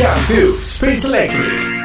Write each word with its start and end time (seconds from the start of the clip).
Welcome 0.00 0.34
to 0.34 0.56
Space 0.56 1.04
Electric. 1.04 1.79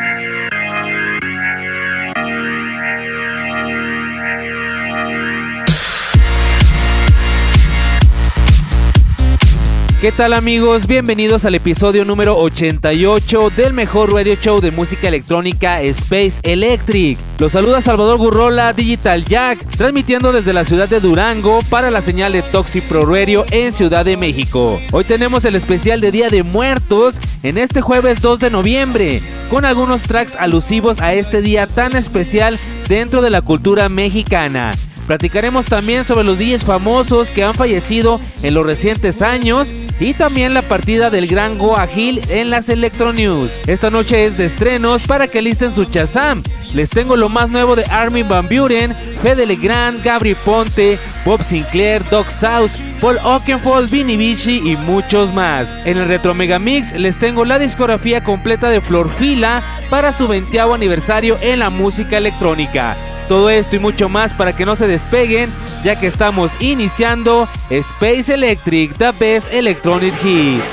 ¿Qué 10.05 10.12
tal 10.12 10.34
amigos? 10.34 10.86
Bienvenidos 10.86 11.45
al 11.45 11.55
episodio 11.55 12.05
número 12.05 12.38
88 12.38 13.50
del 13.50 13.73
mejor 13.73 14.13
radio 14.13 14.36
show 14.36 14.62
de 14.62 14.70
música 14.70 15.08
electrónica 15.08 15.82
Space 15.82 16.40
Electric. 16.44 17.18
Los 17.40 17.54
saluda 17.54 17.82
Salvador 17.82 18.20
Gurrola, 18.20 18.72
Digital 18.73 19.26
Jack, 19.26 19.68
transmitiendo 19.77 20.32
desde 20.32 20.54
la 20.54 20.63
ciudad 20.63 20.88
de 20.88 20.99
Durango 20.99 21.62
para 21.72 21.90
la 21.90 22.02
señal 22.02 22.34
de 22.34 22.44
Toxic 22.44 22.84
Pro 22.84 23.08
Radio 23.08 23.46
en 23.49 23.73
Ciudad 23.73 24.05
de 24.05 24.16
México. 24.16 24.80
Hoy 24.91 25.05
tenemos 25.05 25.44
el 25.44 25.55
especial 25.55 26.02
de 26.02 26.12
Día 26.12 26.30
de 26.30 26.44
Muertos 26.44 27.20
en 27.41 27.58
este 27.58 27.82
jueves 27.82 28.22
2 28.22 28.41
de 28.41 28.52
noviembre, 28.52 29.24
con 29.49 29.66
algunos 29.66 30.04
tracks 30.04 30.35
alusivos 30.35 31.02
a 31.02 31.15
este 31.15 31.41
día 31.41 31.65
tan 31.65 31.96
especial 31.96 32.60
dentro 32.87 33.24
de 33.24 33.32
la 33.32 33.41
cultura 33.41 33.90
mexicana. 33.90 34.76
Platicaremos 35.08 35.68
también 35.68 36.04
sobre 36.04 36.24
los 36.24 36.40
DJs 36.40 36.66
famosos 36.66 37.30
que 37.30 37.44
han 37.44 37.54
fallecido 37.54 38.20
en 38.42 38.54
los 38.54 38.66
recientes 38.66 39.22
años 39.22 39.74
y 40.00 40.14
también 40.14 40.54
la 40.54 40.62
partida 40.62 41.10
del 41.10 41.28
gran 41.28 41.58
Goa 41.58 41.88
Hill 41.94 42.22
en 42.30 42.50
las 42.50 42.70
Electro 42.70 43.14
News. 43.14 43.52
Esta 43.68 43.90
noche 43.90 44.26
es 44.26 44.38
de 44.38 44.46
estrenos 44.46 45.04
para 45.04 45.28
que 45.28 45.42
listen 45.42 45.74
su 45.74 45.86
chazam. 45.86 46.42
Les 46.74 46.90
tengo 46.90 47.16
lo 47.16 47.30
más 47.30 47.50
nuevo 47.50 47.76
de 47.76 47.86
Armin 47.86 48.28
Van 48.28 48.50
Buren, 48.50 48.96
Fede 49.22 49.46
Legrand, 49.46 50.04
Gabri 50.04 50.36
Ponte, 50.36 50.98
Bob 51.24 51.42
Sinclair, 51.42 52.04
Doc 52.10 52.30
South, 52.30 52.72
Paul 53.00 53.18
Oakenfold, 53.24 53.90
Vinny 53.90 54.18
Vichy 54.18 54.72
y 54.72 54.76
muchos 54.76 55.34
más. 55.34 55.74
En 55.86 55.98
el 55.98 56.08
Retro 56.08 56.34
Mega 56.34 56.60
Mix 56.60 56.94
les 56.94 57.18
tengo 57.18 57.46
la 57.46 57.60
discografía 57.60 58.24
completa 58.24 58.70
de 58.70 58.82
Florfila 58.82 59.64
para 59.90 60.12
su 60.12 60.28
20 60.28 60.60
aniversario 60.60 61.38
en 61.42 61.60
la 61.60 61.70
música 61.70 62.18
electrónica. 62.18 62.98
Todo 63.27 63.49
esto 63.49 63.76
y 63.76 63.79
mucho 63.79 64.07
más 64.09 64.34
para 64.34 64.56
que 64.56 64.66
no 64.66 64.75
se 64.75 64.88
despeguen, 64.88 65.51
ya 65.84 66.00
que 66.00 66.07
estamos 66.07 66.51
iniciando 66.62 67.47
Space 67.69 68.34
Electric, 68.34 68.95
The 68.97 69.12
Best 69.12 69.51
Electronic 69.51 70.13
Hits. 70.23 70.63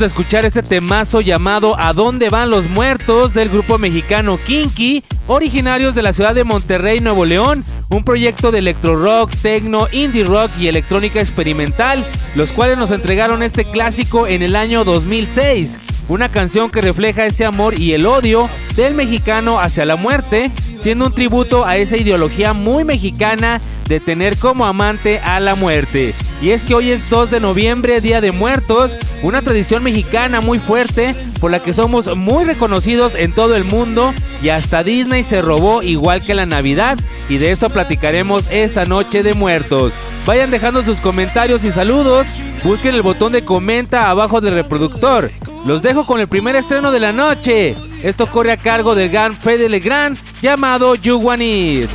De 0.00 0.06
escuchar 0.06 0.46
este 0.46 0.62
temazo 0.62 1.20
llamado 1.20 1.78
¿A 1.78 1.92
dónde 1.92 2.30
van 2.30 2.48
los 2.48 2.70
muertos? 2.70 3.34
del 3.34 3.50
grupo 3.50 3.76
mexicano 3.76 4.38
Kinky, 4.38 5.04
originarios 5.26 5.94
de 5.94 6.02
la 6.02 6.14
ciudad 6.14 6.34
de 6.34 6.42
Monterrey, 6.42 7.00
Nuevo 7.00 7.26
León, 7.26 7.66
un 7.90 8.02
proyecto 8.02 8.50
de 8.50 8.60
electro 8.60 8.96
rock, 8.96 9.30
techno, 9.42 9.88
indie 9.92 10.24
rock 10.24 10.50
y 10.58 10.68
electrónica 10.68 11.20
experimental, 11.20 12.06
los 12.34 12.52
cuales 12.52 12.78
nos 12.78 12.90
entregaron 12.92 13.42
este 13.42 13.66
clásico 13.66 14.26
en 14.26 14.40
el 14.40 14.56
año 14.56 14.84
2006. 14.84 15.78
Una 16.08 16.30
canción 16.30 16.70
que 16.70 16.80
refleja 16.80 17.26
ese 17.26 17.44
amor 17.44 17.78
y 17.78 17.92
el 17.92 18.06
odio 18.06 18.48
del 18.76 18.94
mexicano 18.94 19.60
hacia 19.60 19.84
la 19.84 19.96
muerte, 19.96 20.50
siendo 20.80 21.06
un 21.06 21.14
tributo 21.14 21.66
a 21.66 21.76
esa 21.76 21.98
ideología 21.98 22.54
muy 22.54 22.84
mexicana 22.84 23.60
de 23.90 23.98
tener 23.98 24.38
como 24.38 24.66
amante 24.66 25.18
a 25.18 25.40
la 25.40 25.56
muerte. 25.56 26.14
Y 26.40 26.50
es 26.50 26.62
que 26.62 26.76
hoy 26.76 26.92
es 26.92 27.10
2 27.10 27.32
de 27.32 27.40
noviembre, 27.40 28.00
Día 28.00 28.20
de 28.20 28.30
Muertos, 28.30 28.96
una 29.24 29.42
tradición 29.42 29.82
mexicana 29.82 30.40
muy 30.40 30.60
fuerte 30.60 31.12
por 31.40 31.50
la 31.50 31.58
que 31.58 31.72
somos 31.72 32.16
muy 32.16 32.44
reconocidos 32.44 33.16
en 33.16 33.32
todo 33.32 33.56
el 33.56 33.64
mundo 33.64 34.14
y 34.44 34.50
hasta 34.50 34.84
Disney 34.84 35.24
se 35.24 35.42
robó 35.42 35.82
igual 35.82 36.22
que 36.22 36.36
la 36.36 36.46
Navidad 36.46 37.00
y 37.28 37.38
de 37.38 37.50
eso 37.50 37.68
platicaremos 37.68 38.46
esta 38.52 38.84
noche 38.84 39.24
de 39.24 39.34
muertos. 39.34 39.92
Vayan 40.24 40.52
dejando 40.52 40.84
sus 40.84 41.00
comentarios 41.00 41.64
y 41.64 41.72
saludos, 41.72 42.28
busquen 42.62 42.94
el 42.94 43.02
botón 43.02 43.32
de 43.32 43.44
comenta 43.44 44.08
abajo 44.08 44.40
del 44.40 44.54
reproductor. 44.54 45.32
Los 45.66 45.82
dejo 45.82 46.06
con 46.06 46.20
el 46.20 46.28
primer 46.28 46.54
estreno 46.54 46.92
de 46.92 47.00
la 47.00 47.12
noche. 47.12 47.74
Esto 48.04 48.28
corre 48.28 48.52
a 48.52 48.56
cargo 48.56 48.94
del 48.94 49.10
gran 49.10 49.36
Fede 49.36 49.68
Legrand 49.68 50.16
llamado 50.40 50.94
You 50.94 51.20
It. 51.40 51.90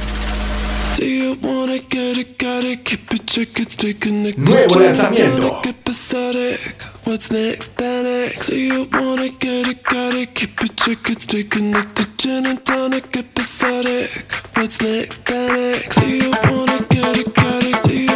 Nuevo 4.38 4.80
lanzamiento. 4.80 5.62
What's 7.06 7.30
next? 7.32 7.72
That 7.78 8.36
See 8.36 8.68
you 8.68 8.88
wanna 8.92 9.30
get 9.30 9.68
it, 9.68 9.84
got 9.84 10.14
it, 10.16 10.34
keep 10.34 10.62
it 10.62 10.76
check 10.76 11.10
it, 11.10 11.22
stay 11.22 11.44
connected. 11.44 12.08
Gin 12.18 12.46
and 12.46 12.64
tonic, 12.66 13.16
episodic. 13.16 14.10
What's 14.56 14.80
next? 14.82 15.24
That 15.26 15.94
See 15.94 16.18
you 16.20 16.32
wanna 16.44 16.80
get 16.90 17.18
it, 17.18 17.34
got 17.34 17.64
it. 17.64 17.84
Do 17.84 17.94
you 17.94 18.15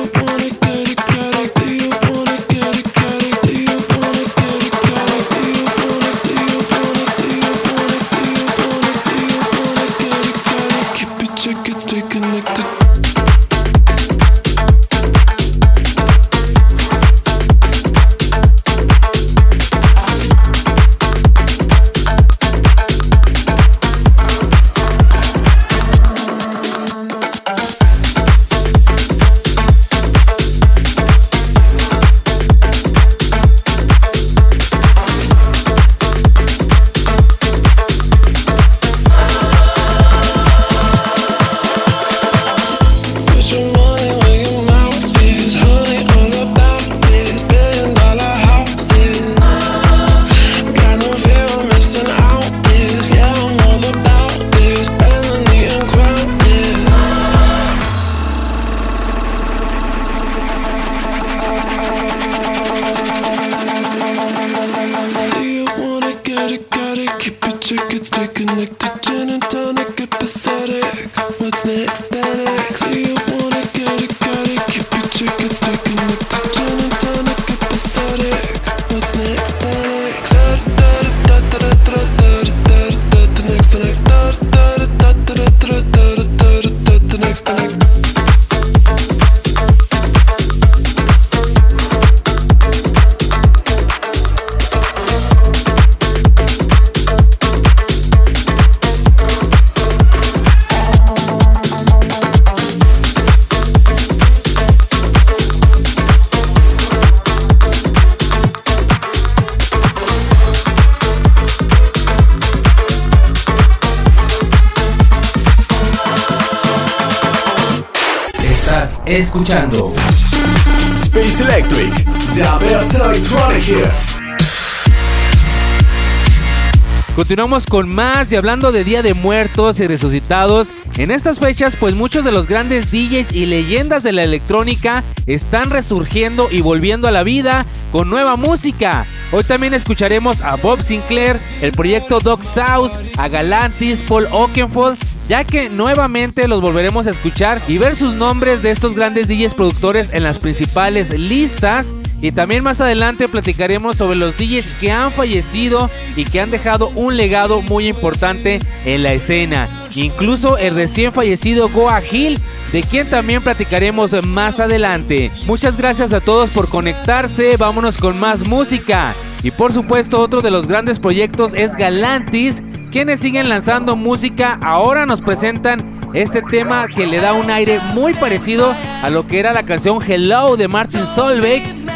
Continuamos 127.29 127.67
con 127.67 127.93
más 127.93 128.31
y 128.31 128.37
hablando 128.37 128.71
de 128.71 128.83
Día 128.83 129.03
de 129.03 129.13
Muertos 129.13 129.79
y 129.79 129.85
Resucitados. 129.85 130.69
En 130.97 131.11
estas 131.11 131.37
fechas, 131.39 131.75
pues 131.75 131.93
muchos 131.93 132.25
de 132.25 132.31
los 132.31 132.47
grandes 132.47 132.89
DJs 132.89 133.33
y 133.33 133.45
leyendas 133.45 134.01
de 134.01 134.13
la 134.13 134.23
electrónica 134.23 135.03
están 135.27 135.69
resurgiendo 135.69 136.47
y 136.49 136.61
volviendo 136.61 137.07
a 137.07 137.11
la 137.11 137.21
vida 137.21 137.67
con 137.91 138.09
nueva 138.09 138.35
música. 138.35 139.05
Hoy 139.31 139.43
también 139.43 139.75
escucharemos 139.75 140.41
a 140.41 140.55
Bob 140.55 140.81
Sinclair, 140.81 141.39
el 141.61 141.71
proyecto 141.71 142.19
Dog 142.19 142.43
South, 142.43 142.93
a 143.19 143.27
Galantis, 143.27 144.01
Paul 144.01 144.25
Oakenfold, 144.31 144.97
ya 145.27 145.43
que 145.43 145.69
nuevamente 145.69 146.47
los 146.47 146.61
volveremos 146.61 147.05
a 147.05 147.11
escuchar 147.11 147.61
y 147.67 147.77
ver 147.77 147.95
sus 147.95 148.15
nombres 148.15 148.63
de 148.63 148.71
estos 148.71 148.95
grandes 148.95 149.27
DJs 149.27 149.53
productores 149.53 150.09
en 150.13 150.23
las 150.23 150.39
principales 150.39 151.11
listas. 151.11 151.93
Y 152.21 152.31
también 152.31 152.63
más 152.63 152.81
adelante 152.81 153.27
platicaremos 153.29 153.97
sobre 153.97 154.17
los 154.17 154.37
DJs 154.37 154.71
que 154.79 154.91
han 154.91 155.11
fallecido 155.11 155.89
y 156.15 156.25
que 156.25 156.41
han 156.41 156.49
dejado 156.49 156.89
un 156.89 157.15
legado 157.15 157.61
muy 157.61 157.87
importante 157.87 158.59
en 158.85 159.03
la 159.03 159.13
escena. 159.13 159.69
Incluso 159.95 160.57
el 160.57 160.75
recién 160.75 161.13
fallecido 161.13 161.69
Goa 161.69 162.01
Hill, 162.03 162.39
de 162.73 162.83
quien 162.83 163.09
también 163.09 163.41
platicaremos 163.41 164.25
más 164.25 164.59
adelante. 164.59 165.31
Muchas 165.45 165.77
gracias 165.77 166.11
a 166.11 166.19
todos 166.19 166.49
por 166.49 166.67
conectarse, 166.67 167.55
vámonos 167.57 167.97
con 167.97 168.19
más 168.19 168.45
música. 168.45 169.15
Y 169.41 169.51
por 169.51 169.71
supuesto 169.71 170.19
otro 170.19 170.41
de 170.41 170.51
los 170.51 170.67
grandes 170.67 170.99
proyectos 170.99 171.53
es 171.53 171.75
Galantis, 171.75 172.61
quienes 172.91 173.21
siguen 173.21 173.47
lanzando 173.47 173.95
música, 173.95 174.59
ahora 174.61 175.05
nos 175.05 175.21
presentan 175.21 175.99
este 176.13 176.41
tema 176.41 176.87
que 176.87 177.05
le 177.05 177.19
da 177.19 177.33
un 177.33 177.49
aire 177.49 177.79
muy 177.93 178.13
parecido 178.13 178.73
a 179.03 179.09
lo 179.09 179.27
que 179.27 179.39
era 179.39 179.53
la 179.53 179.63
canción 179.63 179.99
Hello 180.05 180.57
de 180.57 180.67
Martin 180.67 181.05
Solveig, 181.15 181.63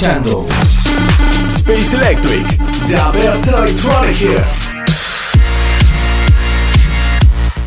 escuchando 0.00 0.46
Space 1.56 1.94
Electric, 1.94 2.46
the 2.86 3.18
best 3.18 3.46
electronic 3.46 4.18
hits. 4.18 4.72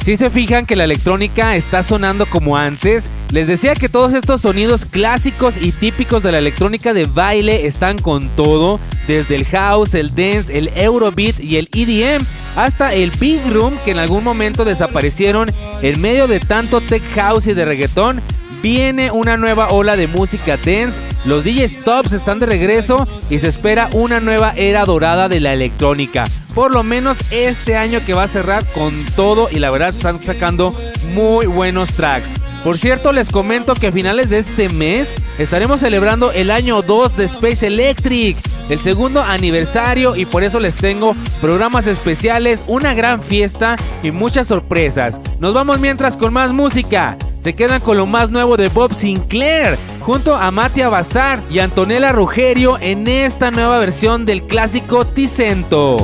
Si 0.04 0.18
se 0.18 0.32
fijan 0.32 0.66
que 0.66 0.76
la 0.76 0.86
electrónica 0.86 1.56
está 1.56 1.84
sonando 1.84 2.26
como 2.26 2.58
antes, 2.58 3.12
les 3.32 3.46
decía 3.46 3.76
que 3.76 3.88
todos 3.88 4.16
estos 4.16 4.42
sonidos 4.42 4.88
clásicos 4.88 5.58
y 5.62 5.72
típicos 5.72 6.24
de 6.24 6.32
la 6.32 6.40
electrónica 6.40 6.94
de 6.94 7.06
baile 7.06 7.68
están 7.68 8.00
con 8.00 8.28
todo, 8.30 8.80
desde 9.08 9.36
el 9.36 9.46
house, 9.46 9.94
el 9.94 10.16
dance, 10.16 10.58
el 10.58 10.72
eurobeat 10.76 11.40
y 11.40 11.58
el 11.58 11.70
EDM, 11.72 12.26
hasta 12.56 12.96
el 12.96 13.12
big 13.12 13.42
room 13.52 13.76
que 13.86 13.92
en 13.92 14.00
algún 14.00 14.24
momento 14.24 14.66
desaparecieron 14.66 15.52
en 15.84 16.02
medio 16.02 16.28
de 16.28 16.40
tanto 16.40 16.82
tech 16.82 17.04
house 17.14 17.46
y 17.46 17.54
de 17.54 17.66
reggaetón. 17.66 18.22
Viene 18.64 19.12
una 19.12 19.36
nueva 19.36 19.70
ola 19.70 19.98
de 19.98 20.08
música 20.08 20.58
dance, 20.58 21.02
los 21.26 21.44
DJ 21.44 21.68
Stops 21.70 22.14
están 22.14 22.40
de 22.40 22.46
regreso 22.46 23.08
y 23.30 23.40
se 23.40 23.48
espera 23.48 23.90
una 23.94 24.20
nueva 24.20 24.54
era 24.56 24.86
dorada 24.86 25.30
de 25.30 25.40
la 25.40 25.54
electrónica. 25.54 26.26
Por 26.54 26.74
lo 26.74 26.84
menos 26.84 27.18
este 27.32 27.76
año 27.76 28.02
que 28.06 28.14
va 28.14 28.24
a 28.24 28.28
cerrar 28.28 28.66
con 28.74 28.94
todo 29.16 29.48
y 29.52 29.60
la 29.60 29.72
verdad 29.72 29.90
están 29.90 30.24
sacando 30.24 30.74
muy 31.14 31.46
buenos 31.46 31.94
tracks. 31.94 32.30
Por 32.64 32.78
cierto, 32.78 33.12
les 33.12 33.30
comento 33.30 33.74
que 33.74 33.88
a 33.88 33.92
finales 33.92 34.30
de 34.30 34.40
este 34.40 34.70
mes 34.70 35.14
estaremos 35.38 35.82
celebrando 35.82 36.32
el 36.32 36.50
año 36.50 36.82
2 36.82 37.18
de 37.18 37.26
Space 37.26 37.68
Electric, 37.68 38.38
el 38.70 38.80
segundo 38.80 39.22
aniversario 39.22 40.16
y 40.16 40.26
por 40.26 40.44
eso 40.44 40.62
les 40.62 40.78
tengo 40.78 41.14
programas 41.42 41.88
especiales, 41.88 42.64
una 42.68 42.94
gran 42.94 43.22
fiesta 43.22 43.76
y 44.02 44.12
muchas 44.12 44.48
sorpresas. 44.48 45.20
Nos 45.40 45.54
vamos 45.54 45.80
mientras 45.80 46.16
con 46.16 46.32
más 46.32 46.54
música. 46.54 47.18
Se 47.42 47.54
quedan 47.54 47.82
con 47.82 47.98
lo 47.98 48.06
más 48.06 48.32
nuevo 48.32 48.56
de 48.56 48.70
Bob 48.70 48.94
Sinclair, 48.94 49.78
junto 50.04 50.36
a 50.36 50.52
Matia 50.52 50.90
Bazar 50.90 51.42
y 51.50 51.60
Antonella 51.60 52.12
Rugerio 52.12 52.78
en 52.80 53.08
esta 53.08 53.52
nueva 53.52 53.78
versión 53.80 54.26
del 54.26 54.44
clásico 54.44 55.06
Ticento. 55.06 55.98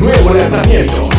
Nuevo 0.00 0.34
lanzamiento. 0.34 1.17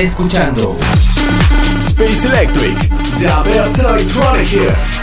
Escuchando 0.00 0.76
Space 1.86 2.26
Electric, 2.26 2.76
the 3.18 3.50
best 3.50 3.78
electronic 3.78 4.52
hits. 4.52 5.00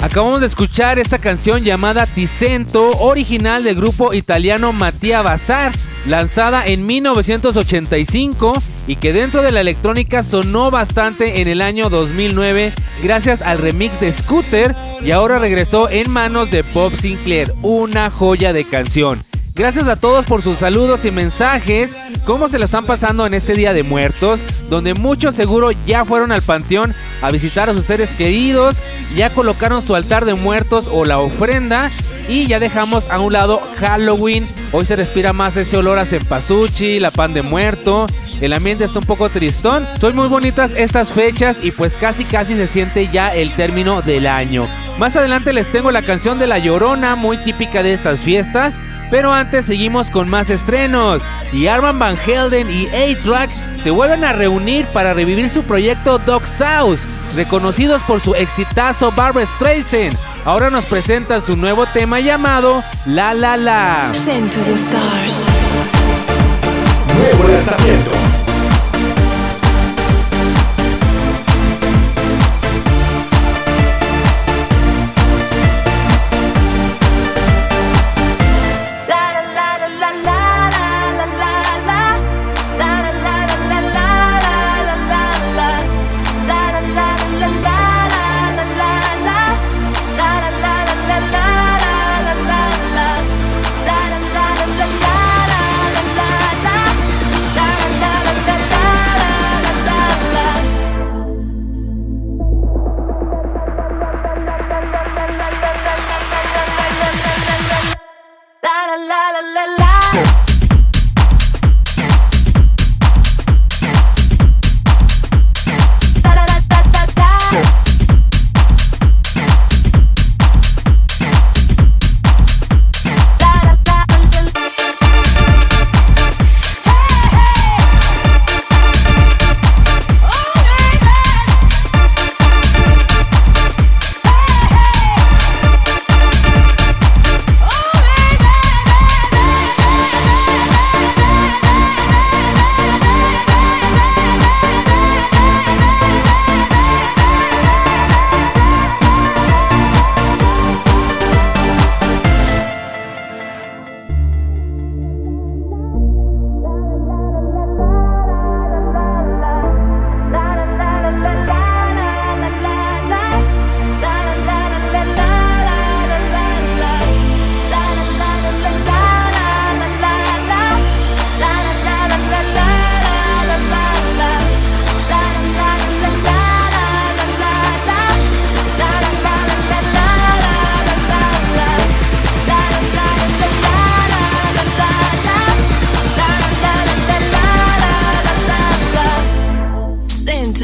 Acabamos 0.00 0.40
de 0.40 0.48
escuchar 0.48 0.98
esta 0.98 1.18
canción 1.18 1.62
llamada 1.62 2.06
Ticento, 2.06 2.90
original 2.98 3.62
del 3.62 3.76
grupo 3.76 4.14
italiano 4.14 4.72
Mattia 4.72 5.22
Bazar, 5.22 5.72
lanzada 6.06 6.66
en 6.66 6.86
1985 6.86 8.62
y 8.88 8.96
que 8.96 9.12
dentro 9.12 9.42
de 9.42 9.52
la 9.52 9.60
electrónica 9.60 10.24
sonó 10.24 10.72
bastante 10.72 11.40
en 11.40 11.46
el 11.48 11.62
año 11.62 11.88
2009 11.88 12.72
gracias 13.02 13.42
al 13.42 13.58
remix 13.58 14.00
de 14.00 14.12
Scooter 14.12 14.74
y 15.04 15.12
ahora 15.12 15.38
regresó 15.38 15.88
en 15.88 16.10
manos 16.10 16.50
de 16.50 16.62
Bob 16.74 16.94
Sinclair, 16.96 17.52
una 17.62 18.10
joya 18.10 18.52
de 18.52 18.64
canción. 18.64 19.27
Gracias 19.58 19.88
a 19.88 19.96
todos 19.96 20.24
por 20.24 20.40
sus 20.40 20.58
saludos 20.58 21.04
y 21.04 21.10
mensajes. 21.10 21.96
¿Cómo 22.24 22.48
se 22.48 22.60
la 22.60 22.66
están 22.66 22.86
pasando 22.86 23.26
en 23.26 23.34
este 23.34 23.54
Día 23.54 23.72
de 23.72 23.82
Muertos? 23.82 24.38
Donde 24.70 24.94
muchos 24.94 25.34
seguro 25.34 25.72
ya 25.84 26.04
fueron 26.04 26.30
al 26.30 26.42
panteón 26.42 26.94
a 27.22 27.32
visitar 27.32 27.68
a 27.68 27.74
sus 27.74 27.84
seres 27.84 28.10
queridos, 28.10 28.80
ya 29.16 29.34
colocaron 29.34 29.82
su 29.82 29.96
altar 29.96 30.24
de 30.26 30.34
muertos 30.34 30.88
o 30.92 31.04
la 31.04 31.18
ofrenda 31.18 31.90
y 32.28 32.46
ya 32.46 32.60
dejamos 32.60 33.08
a 33.10 33.18
un 33.18 33.32
lado 33.32 33.60
Halloween. 33.78 34.48
Hoy 34.70 34.86
se 34.86 34.94
respira 34.94 35.32
más 35.32 35.56
ese 35.56 35.76
olor 35.76 35.98
a 35.98 36.06
cempasúchil, 36.06 37.02
la 37.02 37.10
pan 37.10 37.34
de 37.34 37.42
muerto. 37.42 38.06
El 38.40 38.52
ambiente 38.52 38.84
está 38.84 39.00
un 39.00 39.06
poco 39.06 39.28
tristón. 39.28 39.88
Son 39.98 40.14
muy 40.14 40.28
bonitas 40.28 40.72
estas 40.76 41.10
fechas 41.10 41.64
y 41.64 41.72
pues 41.72 41.96
casi 41.96 42.24
casi 42.24 42.54
se 42.54 42.68
siente 42.68 43.08
ya 43.08 43.34
el 43.34 43.50
término 43.50 44.02
del 44.02 44.28
año. 44.28 44.68
Más 45.00 45.16
adelante 45.16 45.52
les 45.52 45.72
tengo 45.72 45.90
la 45.90 46.02
canción 46.02 46.38
de 46.38 46.46
La 46.46 46.58
Llorona, 46.58 47.16
muy 47.16 47.38
típica 47.38 47.82
de 47.82 47.92
estas 47.92 48.20
fiestas. 48.20 48.78
Pero 49.10 49.32
antes 49.32 49.66
seguimos 49.66 50.10
con 50.10 50.28
más 50.28 50.50
estrenos. 50.50 51.22
Y 51.52 51.66
Arman 51.66 51.98
Van 51.98 52.16
Helden 52.16 52.70
y 52.70 52.86
A-Track 52.88 53.50
se 53.82 53.90
vuelven 53.90 54.24
a 54.24 54.32
reunir 54.32 54.86
para 54.86 55.14
revivir 55.14 55.48
su 55.48 55.62
proyecto 55.62 56.18
Dog 56.18 56.46
South, 56.46 57.00
reconocidos 57.34 58.02
por 58.02 58.20
su 58.20 58.34
exitazo 58.34 59.12
Barbara 59.12 59.46
Streisand. 59.46 60.16
ahora 60.44 60.68
nos 60.70 60.84
presenta 60.84 61.40
su 61.40 61.56
nuevo 61.56 61.86
tema 61.86 62.20
llamado 62.20 62.82
La 63.06 63.34
La 63.34 63.56
La. 63.56 64.10
Send 64.12 64.50
to 64.52 64.60
the 64.60 64.74
stars. 64.74 65.46
Nuevo 67.18 67.48
lanzamiento. 67.48 68.37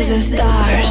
Send 0.05 0.21
to 0.23 0.31
the 0.33 0.84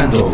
escuchando 0.00 0.29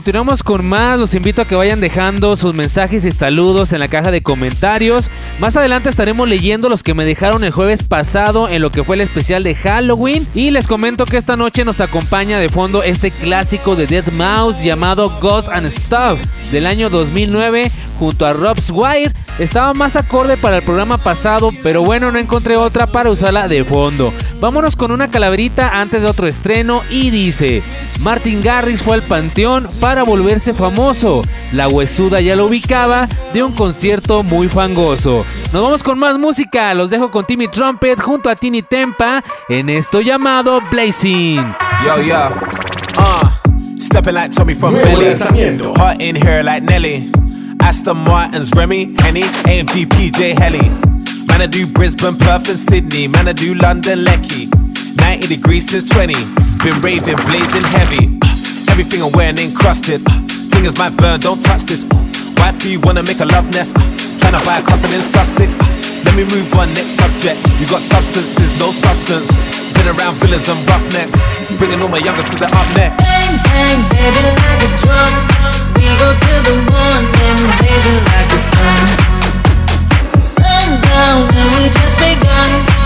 Continuamos 0.00 0.42
con 0.42 0.64
más, 0.64 0.98
los 0.98 1.14
invito 1.14 1.42
a 1.42 1.44
que 1.44 1.54
vayan 1.54 1.78
dejando 1.78 2.34
sus 2.34 2.54
mensajes 2.54 3.04
y 3.04 3.10
saludos 3.10 3.74
en 3.74 3.80
la 3.80 3.88
caja 3.88 4.10
de 4.10 4.22
comentarios. 4.22 5.10
Más 5.38 5.58
adelante 5.58 5.90
estaremos 5.90 6.26
leyendo 6.26 6.70
los 6.70 6.82
que 6.82 6.94
me 6.94 7.04
dejaron 7.04 7.44
el 7.44 7.50
jueves 7.50 7.82
pasado 7.82 8.48
en 8.48 8.62
lo 8.62 8.70
que 8.70 8.82
fue 8.82 8.96
el 8.96 9.02
especial 9.02 9.42
de 9.42 9.54
Halloween. 9.54 10.26
Y 10.34 10.52
les 10.52 10.66
comento 10.66 11.04
que 11.04 11.18
esta 11.18 11.36
noche 11.36 11.66
nos 11.66 11.82
acompaña 11.82 12.38
de 12.38 12.48
fondo 12.48 12.82
este 12.82 13.10
clásico 13.10 13.76
de 13.76 13.86
Dead 13.86 14.10
Mouse 14.12 14.64
llamado 14.64 15.10
Ghost 15.20 15.50
and 15.50 15.68
Stuff 15.68 16.18
del 16.50 16.64
año 16.66 16.88
2009 16.88 17.70
junto 17.98 18.24
a 18.24 18.32
Rob 18.32 18.58
Swire. 18.58 19.12
Estaba 19.38 19.74
más 19.74 19.96
acorde 19.96 20.38
para 20.38 20.56
el 20.56 20.62
programa 20.62 20.96
pasado, 20.96 21.50
pero 21.62 21.82
bueno, 21.82 22.10
no 22.10 22.18
encontré 22.18 22.56
otra 22.56 22.86
para 22.86 23.10
usarla 23.10 23.48
de 23.48 23.64
fondo. 23.64 24.14
Vámonos 24.40 24.74
con 24.74 24.90
una 24.90 25.10
calaverita 25.10 25.80
antes 25.80 26.00
de 26.00 26.08
otro 26.08 26.26
estreno 26.26 26.82
y 26.90 27.10
dice, 27.10 27.62
Martin 28.00 28.42
Garrix 28.42 28.82
fue 28.82 28.94
al 28.94 29.02
panteón 29.02 29.66
volverse 29.98 30.54
famoso. 30.54 31.22
La 31.52 31.68
huesuda 31.68 32.20
ya 32.20 32.36
lo 32.36 32.46
ubicaba 32.46 33.08
de 33.34 33.42
un 33.42 33.52
concierto 33.52 34.22
muy 34.22 34.48
fangoso. 34.48 35.24
Nos 35.52 35.62
vamos 35.62 35.82
con 35.82 35.98
más 35.98 36.18
música, 36.18 36.72
los 36.74 36.90
dejo 36.90 37.10
con 37.10 37.26
Timmy 37.26 37.48
Trumpet 37.48 38.00
junto 38.00 38.30
a 38.30 38.36
Tini 38.36 38.62
Tempa 38.62 39.22
en 39.48 39.68
esto 39.68 40.00
llamado 40.00 40.60
Blazing. 40.70 41.54
Yo, 41.84 42.02
yo. 42.02 42.28
Uh, 42.96 43.28
stepping 43.76 44.14
like 44.14 44.34
Tommy 44.34 44.54
from 44.54 44.74
lanzamiento. 44.76 45.76
Hot 45.76 46.00
in 46.00 46.14
here 46.14 46.42
like 46.42 46.62
Nelly. 46.62 47.10
Aston 47.60 47.98
Martins, 47.98 48.50
Remy, 48.54 48.94
Henny, 49.00 49.22
AMG, 49.22 49.86
PJ, 49.86 50.38
Helly. 50.38 50.70
Man, 51.26 51.42
I 51.42 51.46
do 51.46 51.66
Brisbane, 51.66 52.16
Perth, 52.16 52.48
and 52.48 52.58
Sydney. 52.58 53.08
Man, 53.08 53.28
I 53.28 53.32
do 53.32 53.54
London, 53.54 54.04
Lecky. 54.04 54.48
90 54.96 55.26
degrees 55.26 55.68
since 55.68 55.88
20. 55.90 56.14
Been 56.62 56.80
raving, 56.80 57.16
blazing 57.26 57.62
heavy. 57.64 58.19
Everything 58.80 59.04
I'm 59.04 59.12
wearing 59.12 59.36
encrusted. 59.36 60.00
Uh, 60.08 60.16
fingers 60.48 60.72
might 60.80 60.96
burn, 60.96 61.20
don't 61.20 61.36
touch 61.44 61.68
this. 61.68 61.84
Uh, 61.84 62.00
wifey, 62.40 62.80
wanna 62.80 63.02
make 63.04 63.20
a 63.20 63.28
love 63.28 63.44
nest. 63.52 63.76
Uh, 63.76 63.84
tryna 64.16 64.40
buy 64.48 64.56
a 64.56 64.64
castle 64.64 64.88
in 64.88 65.04
Sussex. 65.04 65.52
Let 66.08 66.16
me 66.16 66.24
move 66.24 66.48
on, 66.56 66.72
next 66.72 66.96
subject. 66.96 67.44
You 67.60 67.68
got 67.68 67.84
substances, 67.84 68.56
no 68.56 68.72
substance. 68.72 69.28
Been 69.76 69.84
around 69.84 70.16
villas 70.16 70.48
and 70.48 70.56
roughnecks. 70.64 71.20
Bringing 71.60 71.76
all 71.84 71.92
my 71.92 72.00
youngest 72.00 72.32
cause 72.32 72.40
they're 72.40 72.56
up 72.56 72.64
next. 72.72 73.04
Bang, 73.04 73.36
bang, 73.52 73.84
baby, 73.92 74.32
like 74.48 74.64
a 74.64 74.70
drum. 74.80 75.12
We 75.76 75.84
go 76.00 76.16
to 76.16 76.32
the 76.40 76.56
blaze 76.64 77.84
it 77.84 78.00
like 78.08 78.32
the 78.32 78.40
sun. 78.40 78.80
Sundown 80.24 81.28
and 81.28 81.48
we 81.60 81.68
just 81.68 82.00
begun. 82.00 82.79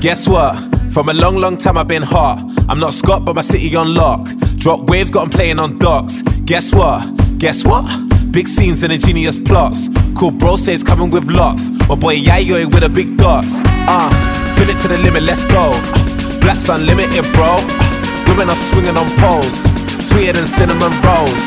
Guess 0.00 0.28
what? 0.28 0.56
From 0.90 1.08
a 1.08 1.14
long, 1.14 1.36
long 1.36 1.56
time 1.56 1.76
I've 1.76 1.86
been 1.86 2.02
hot. 2.02 2.38
I'm 2.68 2.80
not 2.80 2.92
Scott, 2.92 3.24
but 3.24 3.34
my 3.36 3.42
city 3.42 3.74
on 3.76 3.94
lock. 3.94 4.26
Drop 4.56 4.88
waves, 4.88 5.10
got 5.10 5.24
'em 5.24 5.30
playing 5.30 5.58
on 5.58 5.76
docks. 5.76 6.22
Guess 6.46 6.72
what? 6.74 7.06
Guess 7.38 7.64
what? 7.64 7.84
Big 8.32 8.48
scenes 8.48 8.82
and 8.82 8.92
ingenious 8.92 9.38
plots. 9.38 9.88
Cool 10.16 10.30
bro 10.30 10.56
says 10.56 10.82
coming 10.82 11.10
with 11.10 11.30
lots. 11.30 11.68
My 11.88 11.94
boy 11.96 12.16
Yayo 12.18 12.66
with 12.72 12.82
a 12.82 12.88
big 12.88 13.16
dots. 13.16 13.60
Uh, 13.86 14.10
fill 14.56 14.70
it 14.70 14.78
to 14.78 14.88
the 14.88 14.98
limit, 14.98 15.22
let's 15.22 15.44
go. 15.44 15.72
Uh, 15.74 16.09
Black's 16.50 16.68
unlimited, 16.68 17.22
bro. 17.30 17.62
Uh, 17.62 18.26
women 18.26 18.50
are 18.50 18.58
swinging 18.58 18.98
on 18.98 19.06
poles. 19.22 19.62
Sweeter 20.02 20.34
than 20.34 20.50
cinnamon 20.50 20.90
rolls. 21.06 21.38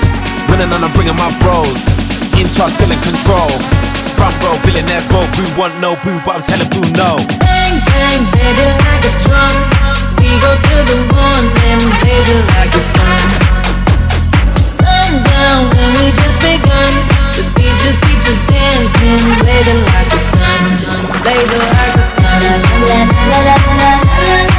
Winning 0.48 0.72
and 0.72 0.80
I'm 0.80 0.96
bringing 0.96 1.20
my 1.20 1.28
bros. 1.44 1.76
In 2.40 2.48
charge, 2.48 2.72
still 2.72 2.88
in 2.88 2.96
control. 3.04 3.52
front 4.16 4.32
row, 4.40 4.56
billionaires 4.64 5.04
roll. 5.12 5.28
Boo 5.36 5.44
want 5.60 5.76
no 5.84 6.00
boo, 6.08 6.24
but 6.24 6.40
I'm 6.40 6.44
telling 6.48 6.72
boo 6.72 6.88
no. 6.96 7.20
Bang, 7.44 7.76
bang, 7.84 8.24
baby, 8.32 8.64
like 8.80 9.04
a 9.04 9.12
drum. 9.28 9.52
We 10.24 10.40
go 10.40 10.56
to 10.56 10.76
the 10.88 10.96
morning, 11.12 11.84
baby, 12.00 12.40
like 12.56 12.72
the 12.72 12.80
sun. 12.80 13.20
Sundown 14.64 15.68
when 15.68 16.00
we 16.00 16.16
just 16.16 16.40
begun. 16.40 16.92
The 17.36 17.44
beat 17.60 17.76
just 17.84 18.00
keeps 18.08 18.24
us 18.32 18.40
dancing, 18.48 19.20
baby, 19.44 19.84
like 19.84 20.08
the 20.16 20.22
sun. 20.32 20.60
Baby, 21.28 21.60
like 21.60 21.92
the 21.92 22.04
sun. 22.08 22.40
Baby, 22.88 23.20
like 23.52 24.48
the 24.48 24.53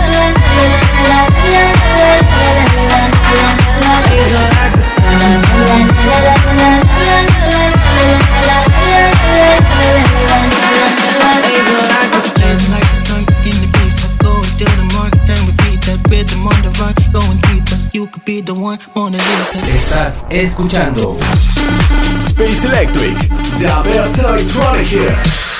Estás 19.67 20.25
escuchando 20.31 21.17
Space 22.27 22.67
Electric, 22.67 23.17
the 23.59 23.91
best 23.91 24.19
electronic. 24.19 25.54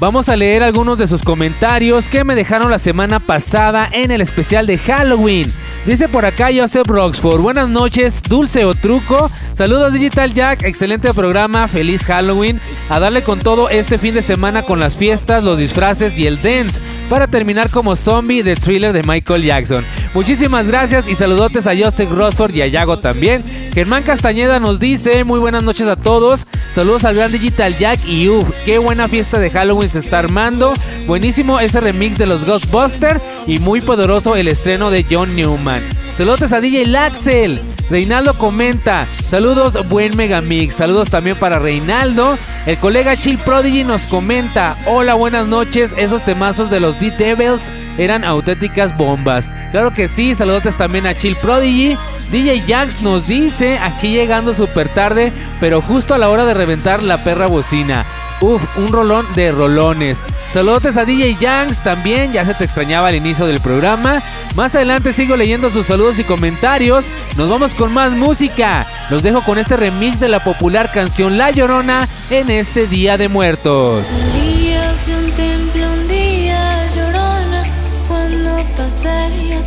Vamos 0.00 0.30
a 0.30 0.36
leer 0.36 0.62
algunos 0.62 0.96
de 0.96 1.06
sus 1.06 1.20
comentarios 1.20 2.08
que 2.08 2.24
me 2.24 2.34
dejaron 2.34 2.70
la 2.70 2.78
semana 2.78 3.20
pasada 3.20 3.86
en 3.92 4.10
el 4.10 4.22
especial 4.22 4.66
de 4.66 4.78
Halloween. 4.78 5.52
Dice 5.84 6.08
por 6.08 6.24
acá 6.24 6.48
Joseph 6.54 6.86
Roxford, 6.86 7.42
buenas 7.42 7.68
noches, 7.68 8.22
dulce 8.22 8.64
o 8.64 8.74
truco. 8.74 9.30
Saludos 9.52 9.92
Digital 9.92 10.32
Jack, 10.32 10.62
excelente 10.62 11.12
programa, 11.12 11.68
feliz 11.68 12.06
Halloween. 12.06 12.62
A 12.88 12.98
darle 12.98 13.22
con 13.22 13.40
todo 13.40 13.68
este 13.68 13.98
fin 13.98 14.14
de 14.14 14.22
semana 14.22 14.62
con 14.62 14.80
las 14.80 14.96
fiestas, 14.96 15.44
los 15.44 15.58
disfraces 15.58 16.16
y 16.16 16.26
el 16.26 16.40
dance 16.40 16.80
para 17.10 17.26
terminar 17.26 17.68
como 17.68 17.94
zombie 17.94 18.42
de 18.42 18.56
thriller 18.56 18.94
de 18.94 19.02
Michael 19.02 19.42
Jackson. 19.42 19.84
Muchísimas 20.12 20.66
gracias 20.66 21.06
y 21.06 21.14
saludotes 21.14 21.68
a 21.68 21.76
Joseph 21.76 22.10
Roxford 22.10 22.52
y 22.54 22.62
a 22.62 22.66
Yago 22.66 22.98
también. 22.98 23.44
Germán 23.72 24.02
Castañeda 24.02 24.58
nos 24.58 24.80
dice, 24.80 25.22
muy 25.22 25.38
buenas 25.38 25.62
noches 25.62 25.86
a 25.86 25.94
todos. 25.94 26.48
Saludos 26.74 27.04
al 27.04 27.14
gran 27.14 27.30
Digital 27.30 27.78
Jack 27.78 28.04
y 28.06 28.28
uff, 28.28 28.48
qué 28.64 28.78
buena 28.78 29.06
fiesta 29.06 29.38
de 29.38 29.50
Halloween 29.50 29.88
se 29.88 30.00
está 30.00 30.18
armando. 30.18 30.74
Buenísimo 31.06 31.60
ese 31.60 31.80
remix 31.80 32.18
de 32.18 32.26
los 32.26 32.44
Ghostbusters 32.44 33.20
y 33.46 33.60
muy 33.60 33.80
poderoso 33.80 34.34
el 34.34 34.48
estreno 34.48 34.90
de 34.90 35.06
John 35.08 35.36
Newman. 35.36 35.82
Saludos 36.16 36.52
a 36.52 36.60
DJ 36.60 36.86
Laxel. 36.86 37.60
Reinaldo 37.88 38.34
comenta, 38.34 39.06
saludos 39.30 39.76
buen 39.88 40.16
Megamix, 40.16 40.76
saludos 40.76 41.10
también 41.10 41.36
para 41.36 41.58
Reinaldo. 41.58 42.38
El 42.66 42.76
colega 42.76 43.16
Chill 43.16 43.38
Prodigy 43.38 43.82
nos 43.82 44.02
comenta, 44.02 44.76
hola 44.86 45.14
buenas 45.14 45.48
noches, 45.48 45.92
esos 45.96 46.24
temazos 46.24 46.70
de 46.70 46.78
los 46.78 47.00
D-Devils 47.00 47.70
eran 47.98 48.24
auténticas 48.24 48.96
bombas. 48.96 49.48
Claro 49.70 49.92
que 49.92 50.08
sí, 50.08 50.34
saludos 50.34 50.76
también 50.76 51.06
a 51.06 51.16
Chill 51.16 51.36
Prodigy. 51.36 51.96
DJ 52.30 52.64
Jax 52.66 53.02
nos 53.02 53.26
dice, 53.26 53.78
aquí 53.78 54.12
llegando 54.12 54.54
súper 54.54 54.88
tarde, 54.88 55.32
pero 55.60 55.80
justo 55.80 56.14
a 56.14 56.18
la 56.18 56.28
hora 56.28 56.44
de 56.44 56.54
reventar 56.54 57.02
la 57.02 57.22
perra 57.22 57.46
bocina. 57.46 58.04
Uf, 58.40 58.62
un 58.78 58.92
rolón 58.92 59.26
de 59.34 59.52
rolones. 59.52 60.18
Saludos 60.52 60.96
a 60.96 61.04
DJ 61.04 61.36
Yanks 61.36 61.78
también, 61.84 62.32
ya 62.32 62.44
se 62.44 62.54
te 62.54 62.64
extrañaba 62.64 63.08
al 63.08 63.14
inicio 63.14 63.46
del 63.46 63.60
programa. 63.60 64.22
Más 64.56 64.74
adelante 64.74 65.12
sigo 65.12 65.36
leyendo 65.36 65.70
sus 65.70 65.86
saludos 65.86 66.18
y 66.18 66.24
comentarios. 66.24 67.06
Nos 67.36 67.48
vamos 67.48 67.74
con 67.74 67.92
más 67.92 68.12
música. 68.12 68.86
Los 69.10 69.22
dejo 69.22 69.42
con 69.42 69.58
este 69.58 69.76
remix 69.76 70.18
de 70.18 70.28
la 70.28 70.42
popular 70.42 70.90
canción 70.90 71.38
La 71.38 71.52
Llorona 71.52 72.08
en 72.30 72.50
este 72.50 72.88
Día 72.88 73.16
de 73.16 73.28
Muertos. 73.28 74.04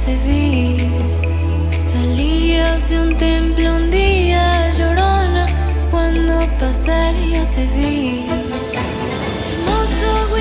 Te 0.06 0.16
vi. 0.26 0.78
Salías 1.92 2.90
de 2.90 3.02
un 3.02 3.18
templo 3.18 3.76
un 3.76 3.92
día 3.92 4.72
llorona 4.72 5.46
cuando 5.92 6.40
pasar 6.60 7.16
yo 7.16 7.44
te 7.56 7.66
vi. 7.76 8.26
Hermoso 9.52 10.34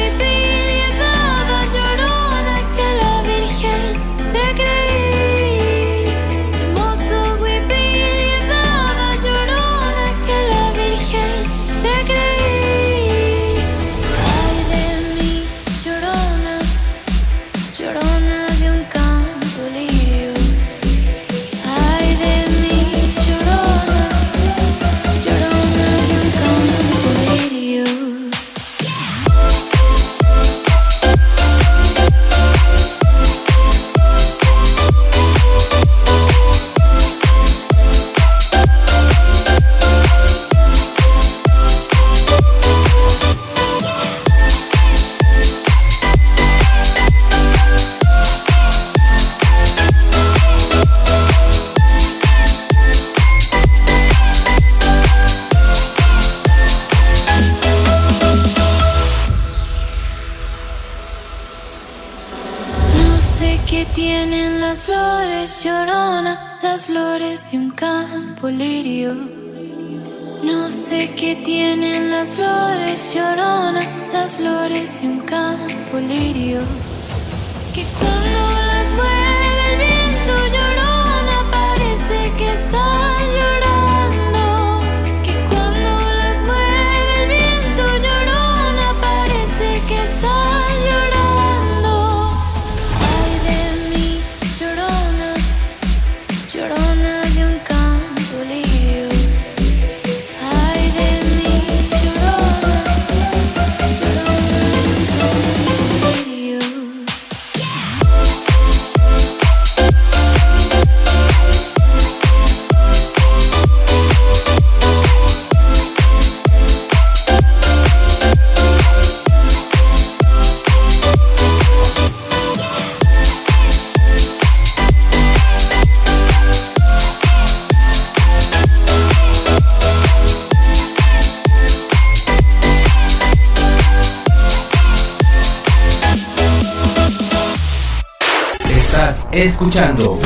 escuchando 139.62 140.18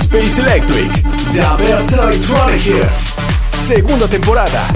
Space 0.00 0.40
Electric, 0.40 0.90
the 1.30 1.64
best 1.64 1.92
electronic 1.92 2.66
hits. 2.66 3.14
Segunda 3.64 4.08
temporada. 4.08 4.66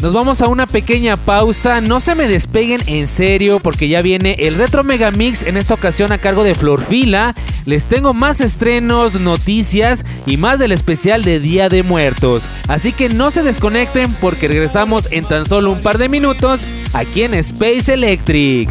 Nos 0.00 0.12
vamos 0.12 0.42
a 0.42 0.46
una 0.46 0.66
pequeña 0.66 1.16
pausa, 1.16 1.80
no 1.80 2.00
se 2.00 2.14
me 2.14 2.28
despeguen 2.28 2.82
en 2.86 3.08
serio 3.08 3.58
porque 3.58 3.88
ya 3.88 4.00
viene 4.00 4.36
el 4.38 4.54
Retro 4.54 4.84
Mega 4.84 5.10
Mix 5.10 5.42
en 5.42 5.56
esta 5.56 5.74
ocasión 5.74 6.12
a 6.12 6.18
cargo 6.18 6.44
de 6.44 6.54
Florfila. 6.54 7.34
Les 7.66 7.86
tengo 7.86 8.14
más 8.14 8.40
estrenos, 8.40 9.18
noticias 9.18 10.04
y 10.24 10.36
más 10.36 10.60
del 10.60 10.70
especial 10.70 11.24
de 11.24 11.40
Día 11.40 11.68
de 11.68 11.82
Muertos. 11.82 12.46
Así 12.68 12.92
que 12.92 13.08
no 13.08 13.32
se 13.32 13.42
desconecten 13.42 14.12
porque 14.20 14.46
regresamos 14.46 15.08
en 15.10 15.24
tan 15.24 15.46
solo 15.46 15.72
un 15.72 15.82
par 15.82 15.98
de 15.98 16.08
minutos 16.08 16.60
aquí 16.92 17.24
en 17.24 17.34
Space 17.34 17.92
Electric. 17.92 18.70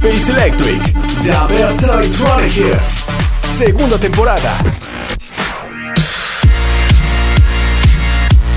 Space 0.00 0.30
Electric. 0.30 0.80
The 1.22 1.54
best 1.54 1.82
electronic. 1.82 2.52
Segunda 3.56 3.98
temporada. 3.98 4.56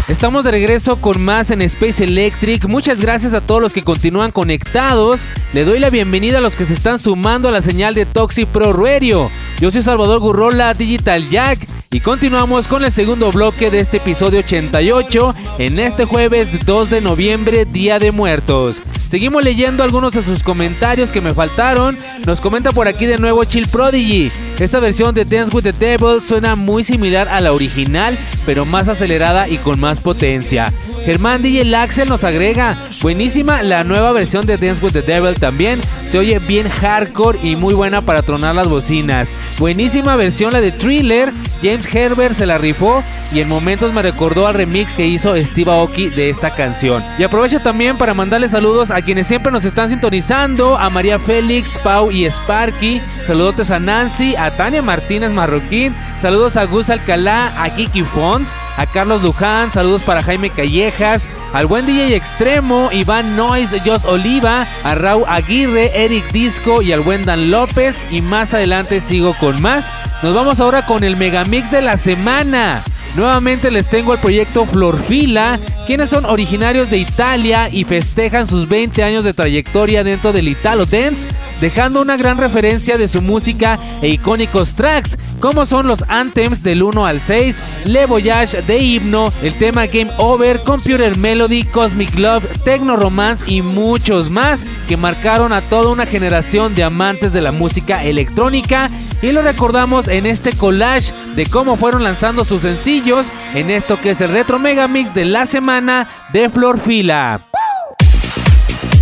Estamos 0.08 0.44
de 0.44 0.52
regreso 0.52 0.98
con 0.98 1.20
más 1.20 1.50
en 1.50 1.64
Space 1.64 2.04
Electric. 2.04 2.68
Muchas 2.68 3.02
gracias 3.02 3.34
a 3.34 3.42
todos 3.42 3.60
los 3.60 3.74
que 3.74 3.82
continúan 3.82 4.32
conectados. 4.32 5.22
Le 5.54 5.66
doy 5.66 5.80
la 5.80 5.90
bienvenida 5.90 6.38
a 6.38 6.42
los 6.42 6.56
que 6.56 6.66
se 6.66 6.76
están 6.76 7.00
sumando 7.00 7.50
a 7.50 7.52
la 7.52 7.62
señal 7.62 7.96
de 7.96 8.06
Toxic 8.06 8.48
Pro 8.48 8.72
Radio. 8.72 9.32
Yo 9.60 9.72
soy 9.72 9.82
Salvador 9.82 10.20
Gurrola, 10.20 10.76
Digital 10.76 11.28
Jack. 11.32 11.68
Y 11.94 12.00
continuamos 12.00 12.70
con 12.70 12.86
el 12.86 12.92
segundo 12.94 13.34
bloque 13.34 13.70
de 13.70 13.82
este 13.82 13.98
episodio 13.98 14.40
88 14.40 15.36
en 15.58 15.78
este 15.78 16.06
jueves 16.06 16.66
2 16.66 16.90
de 16.90 17.02
noviembre, 17.02 17.66
Día 17.66 18.00
de 18.00 18.14
Muertos. 18.14 18.82
Seguimos 19.10 19.44
leyendo 19.44 19.84
algunos 19.84 20.14
de 20.14 20.24
sus 20.24 20.42
comentarios 20.42 21.12
que 21.12 21.20
me 21.20 21.34
faltaron. 21.34 21.98
Nos 22.26 22.40
comenta 22.40 22.72
por 22.72 22.88
aquí 22.88 23.08
de 23.08 23.18
nuevo 23.18 23.44
Chill 23.44 23.68
Prodigy. 23.68 24.32
Esta 24.58 24.80
versión 24.80 25.14
de 25.14 25.26
Dance 25.26 25.54
with 25.54 25.64
the 25.64 25.74
Devil 25.74 26.24
suena 26.26 26.56
muy 26.56 26.86
similar 26.86 27.28
a 27.28 27.42
la 27.42 27.52
original, 27.52 28.18
pero 28.46 28.64
más 28.64 28.88
acelerada 28.88 29.50
y 29.50 29.58
con 29.58 29.78
más 29.78 30.00
potencia. 30.00 30.72
Germán 31.06 31.42
DJ 31.42 31.76
Axel 31.76 32.10
nos 32.10 32.24
agrega, 32.24 32.78
buenísima 33.02 33.64
la 33.64 33.84
nueva 33.84 34.12
versión 34.12 34.46
de 34.46 34.58
Dance 34.58 34.86
with 34.86 34.94
the 34.94 35.02
Devil 35.02 35.34
también, 35.40 35.82
se 36.08 36.20
oye 36.20 36.38
bien 36.40 36.70
hardcore 36.70 37.40
y 37.42 37.56
muy 37.56 37.74
buena 37.74 38.02
para 38.02 38.22
tronar 38.22 38.54
las 38.54 38.68
bocinas. 38.68 39.30
Buenísima 39.58 40.16
versión 40.16 40.54
la 40.54 40.62
de 40.62 40.72
Thriller, 40.72 41.32
James 41.64 41.94
Herbert 41.94 42.36
se 42.36 42.46
la 42.46 42.58
rifó 42.60 43.04
y 43.34 43.40
en 43.40 43.48
momentos 43.48 43.94
me 43.94 44.02
recordó 44.02 44.46
al 44.46 44.54
remix 44.54 44.94
que 44.94 45.08
hizo 45.08 45.36
Steve 45.36 45.72
Aoki 45.72 46.10
de 46.10 46.30
esta 46.30 46.52
canción. 46.52 47.04
Y 47.18 47.24
aprovecho 47.24 47.60
también 47.62 47.98
para 47.98 48.14
mandarle 48.14 48.50
saludos 48.50 48.92
a 48.92 49.02
quienes 49.02 49.28
siempre 49.28 49.52
nos 49.52 49.66
están 49.66 49.90
sintonizando, 49.90 50.78
a 50.78 50.90
María 50.90 51.18
Félix, 51.18 51.80
Pau 51.80 52.12
y 52.12 52.26
Sparky, 52.26 53.02
saludos 53.26 53.72
a 53.72 53.80
Nancy, 53.80 54.36
a 54.36 54.52
Tania 54.52 54.82
Martínez 54.82 55.32
Marroquín, 55.32 55.96
saludos 56.22 56.58
a 56.58 56.66
Gus 56.66 56.90
Alcalá, 56.90 57.52
a 57.58 57.70
Kiki 57.70 58.04
Fons, 58.04 58.52
a 58.82 58.88
Carlos 58.88 59.22
Luján, 59.22 59.72
saludos 59.72 60.02
para 60.02 60.24
Jaime 60.24 60.50
Callejas, 60.50 61.28
al 61.54 61.68
buen 61.68 61.86
DJ 61.86 62.16
Extremo, 62.16 62.90
Iván 62.92 63.36
Noise, 63.36 63.80
Jos 63.86 64.06
Oliva, 64.06 64.66
a 64.84 64.96
Raúl 64.96 65.24
Aguirre, 65.28 65.92
Eric 65.94 66.32
Disco 66.32 66.82
y 66.82 66.92
al 66.92 67.02
buen 67.02 67.24
Dan 67.24 67.52
López. 67.52 68.02
Y 68.10 68.24
más 68.24 68.56
adelante 68.56 69.00
sigo 69.00 69.36
con 69.40 69.62
más. 69.62 69.92
Nos 70.24 70.34
vamos 70.34 70.60
ahora 70.60 70.88
con 70.88 71.04
el 71.04 71.16
Megamix 71.16 71.70
de 71.70 71.84
la 71.84 71.96
semana. 71.96 72.82
Nuevamente 73.16 73.70
les 73.70 73.88
tengo 73.88 74.14
el 74.14 74.20
proyecto 74.20 74.66
Florfila, 74.66 75.60
quienes 75.86 76.10
son 76.10 76.26
originarios 76.26 76.90
de 76.90 76.98
Italia 76.98 77.70
y 77.70 77.84
festejan 77.84 78.48
sus 78.48 78.68
20 78.68 79.04
años 79.04 79.24
de 79.24 79.36
trayectoria 79.36 80.04
dentro 80.04 80.34
del 80.34 80.48
Italo 80.48 80.88
Dance, 80.88 81.28
dejando 81.62 82.02
una 82.02 82.18
gran 82.18 82.38
referencia 82.38 82.98
de 82.98 83.08
su 83.08 83.22
música 83.22 83.80
e 84.02 84.10
icónicos 84.10 84.76
tracks, 84.76 85.18
como 85.40 85.66
son 85.66 85.88
los 85.88 86.04
anthems 86.08 86.64
del 86.64 86.84
1 86.84 87.06
al 87.06 87.22
6, 87.22 87.62
Le 87.86 88.06
Voyage 88.08 88.64
de 88.64 88.80
Himno, 88.80 89.32
el 89.42 89.54
tema 89.54 89.86
Game 89.86 90.12
Over, 90.18 90.62
Computer 90.64 91.16
Melody, 91.18 91.64
Cosmic 91.64 92.18
Love, 92.18 92.44
Techno 92.64 92.96
Romance 92.98 93.46
y 93.50 93.62
muchos 93.62 94.30
más 94.30 94.66
que 94.90 94.98
marcaron 94.98 95.54
a 95.54 95.62
toda 95.62 95.92
una 95.92 96.06
generación 96.06 96.74
de 96.76 96.84
amantes 96.84 97.32
de 97.32 97.42
la 97.42 97.52
música 97.52 98.04
electrónica 98.04 98.90
y 99.22 99.32
lo 99.32 99.44
recordamos 99.44 100.08
en 100.08 100.26
este 100.26 100.54
collage 100.54 101.14
de 101.36 101.46
cómo 101.46 101.78
fueron 101.78 102.04
lanzando 102.04 102.44
sus 102.44 102.64
sencillos 102.64 103.28
en 103.54 103.70
esto 103.70 104.00
que 104.02 104.12
es 104.12 104.22
el 104.22 104.32
Retro 104.32 104.58
Mega 104.58 104.88
Mix 104.88 105.14
de 105.14 105.26
la 105.26 105.46
semana 105.46 106.08
de 106.34 106.50
Florfila. 106.50 107.42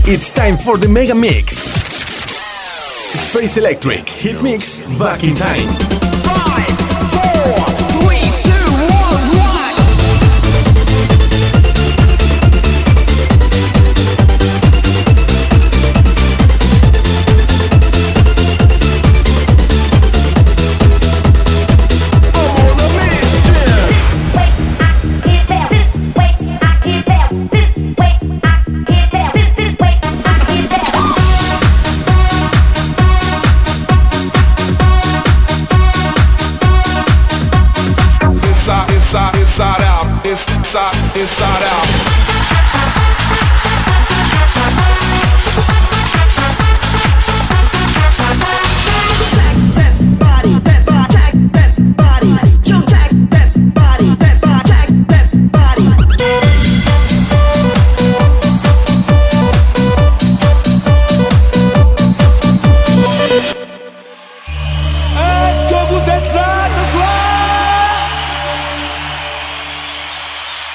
It's 0.06 0.32
time 0.32 0.58
for 0.58 0.80
the 0.80 0.88
Mega 0.88 1.14
Mix. 1.14 1.89
Space 3.16 3.58
Electric 3.58 4.08
Hit 4.08 4.42
Mix 4.44 4.82
Back 5.00 5.24
in 5.24 5.36
Time. 5.36 5.99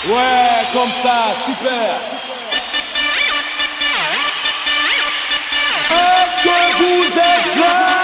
Ouais, 0.06 0.66
comme 0.74 0.92
ça, 0.92 1.32
super. 1.44 1.98
Est-ce 5.90 6.44
que 6.44 6.76
vous 6.76 7.18
êtes 7.18 7.56
là 7.56 8.03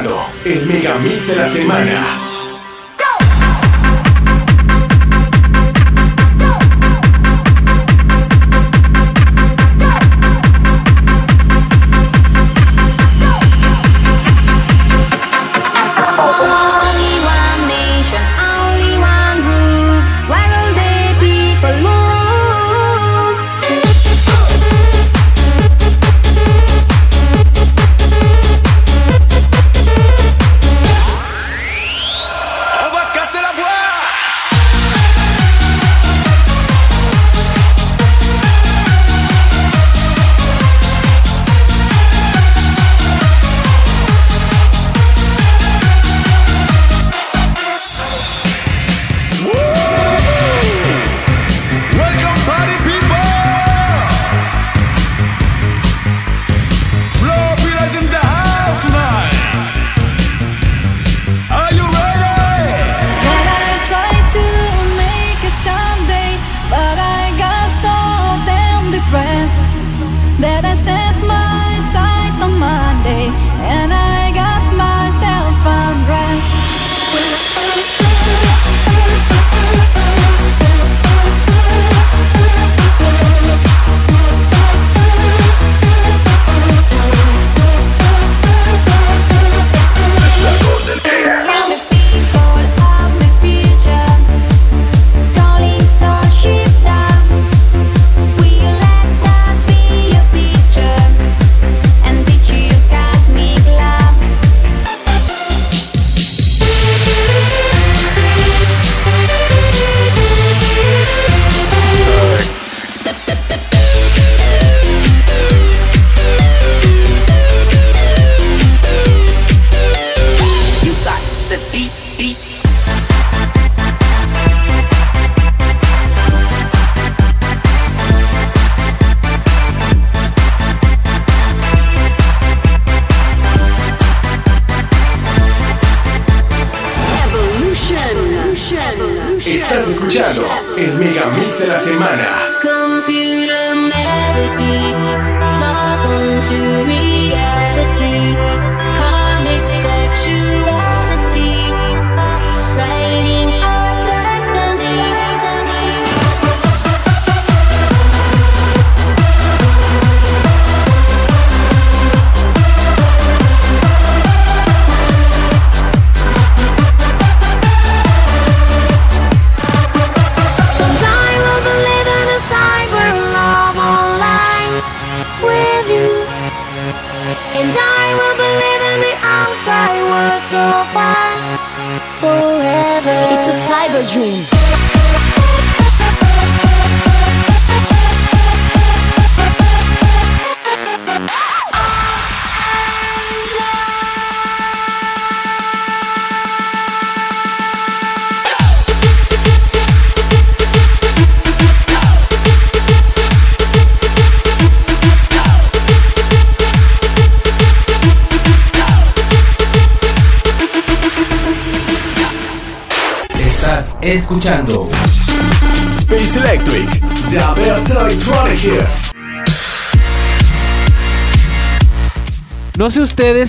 escuchando 0.00 0.26
el 0.44 0.66
Mega 0.66 0.98
Mix 0.98 1.26
de 1.26 1.36
la 1.36 1.46
semana. 1.46 2.29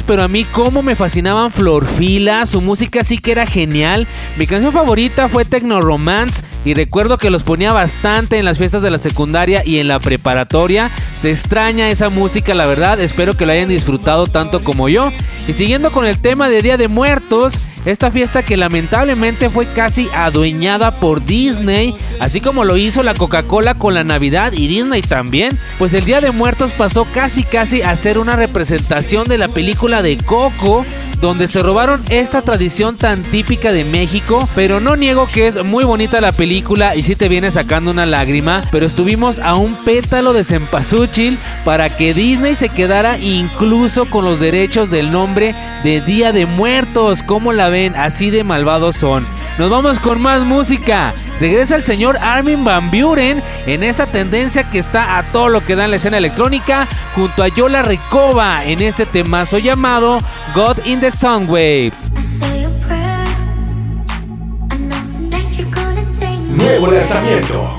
Pero 0.05 0.24
a 0.24 0.28
mí 0.28 0.43
como 0.43 0.82
me 0.82 0.97
fascinaban 0.97 1.49
Florfila, 1.49 2.45
su 2.45 2.59
música 2.59 3.05
sí 3.05 3.19
que 3.19 3.32
era 3.32 3.45
genial. 3.45 4.05
Mi 4.36 4.45
canción 4.45 4.74
favorita 4.74 5.30
fue 5.30 5.45
Techno 5.45 5.80
Romance 5.80 6.43
y 6.65 6.74
recuerdo 6.74 7.17
que 7.17 7.30
los 7.30 7.43
ponía 7.43 7.72
bastante 7.72 8.38
en 8.38 8.43
las 8.43 8.57
fiestas 8.57 8.82
de 8.82 8.91
la 8.91 8.97
secundaria 8.97 9.63
y 9.65 9.80
en 9.80 9.88
la 9.88 9.99
preparatoria. 9.99 10.91
Se 11.22 11.32
extraña 11.32 11.89
esa 11.89 12.09
música, 12.09 12.53
la 12.53 12.65
verdad, 12.65 12.99
espero 12.99 13.38
que 13.38 13.45
lo 13.45 13.53
hayan 13.53 13.69
disfrutado 13.69 14.28
tanto 14.28 14.61
como 14.61 14.89
yo. 14.89 15.09
Y 15.47 15.53
siguiendo 15.53 15.89
con 15.91 16.05
el 16.05 16.19
tema 16.19 16.49
de 16.49 16.61
Día 16.61 16.76
de 16.76 16.89
Muertos, 16.89 17.53
esta 17.86 18.12
fiesta 18.12 18.44
que 18.44 18.58
lamentablemente 18.58 19.50
fue 19.50 19.66
casi 19.66 20.10
adueñada 20.14 20.92
por 20.92 21.24
Disney, 21.24 21.96
así 22.20 22.42
como 22.42 22.64
lo 22.64 22.78
hizo 22.78 23.04
la 23.04 23.14
Coca-Cola 23.14 23.74
con 23.76 23.94
la 23.94 24.04
Navidad 24.04 24.54
y 24.54 24.68
Disney 24.68 25.02
también, 25.02 25.58
pues 25.78 25.94
el 25.94 26.06
Día 26.06 26.22
de 26.22 26.32
Muertos 26.32 26.72
pasó 26.74 27.06
casi 27.06 27.44
casi 27.44 27.82
a 27.82 27.96
ser 27.96 28.18
una 28.18 28.36
representación 28.36 29.28
de 29.28 29.38
la 29.38 29.48
película 29.48 30.02
de 30.02 30.18
Coco, 30.18 30.86
donde 31.20 31.48
se 31.48 31.62
robaron 31.62 32.02
esta 32.10 32.42
tradición 32.42 32.98
tan 32.98 33.22
típica 33.22 33.72
de 33.72 33.86
México, 33.86 34.50
pero 34.56 34.80
no 34.80 34.96
niego 34.96 35.28
que 35.32 35.48
es 35.48 35.64
muy 35.64 35.84
bonita 35.84 36.20
la 36.20 36.32
película 36.32 36.96
y 36.96 37.04
sí 37.04 37.16
te 37.16 37.30
viene 37.30 37.52
sacando 37.52 37.92
una 37.92 38.08
lágrima, 38.08 38.64
pero 38.72 38.88
estuvimos 38.88 39.38
a 39.38 39.56
un 39.56 39.76
pétalo 39.76 40.34
de 40.34 40.44
cempasúchil 40.44 41.38
para 41.64 41.89
que 41.89 42.14
Disney 42.14 42.55
se 42.55 42.70
quedara 42.70 43.18
incluso 43.18 44.05
con 44.05 44.26
los 44.26 44.39
derechos 44.39 44.89
del 44.89 45.12
nombre 45.12 45.55
de 45.84 46.01
Día 46.01 46.32
de 46.32 46.45
Muertos, 46.45 47.24
como 47.24 47.53
la 47.53 47.70
ven, 47.70 47.95
así 47.95 48.30
de 48.30 48.43
malvados 48.43 48.95
son. 48.97 49.26
Nos 49.57 49.70
vamos 49.70 49.99
con 49.99 50.22
más 50.22 50.43
música. 50.43 51.14
Regresa 51.39 51.76
el 51.76 51.84
señor 51.84 52.18
Armin 52.22 52.64
Van 52.64 52.89
Buren 52.89 53.43
en 53.66 53.84
esta 53.84 54.05
tendencia 54.05 54.70
que 54.70 54.80
está 54.80 55.18
a 55.18 55.24
todo 55.32 55.49
lo 55.49 55.66
que 55.66 55.76
da 55.76 55.86
en 55.86 55.91
la 55.91 55.97
escena 55.97 56.18
electrónica 56.18 56.88
junto 57.16 57.43
a 57.43 57.47
Yola 57.47 57.82
Recoba 57.82 58.64
en 58.66 58.82
este 58.82 59.05
temazo 59.05 59.57
llamado 59.57 60.22
God 60.55 60.86
in 60.86 60.99
the 60.99 61.12
Soundwaves. 61.12 62.09
Say 62.20 62.64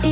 a 0.05 0.12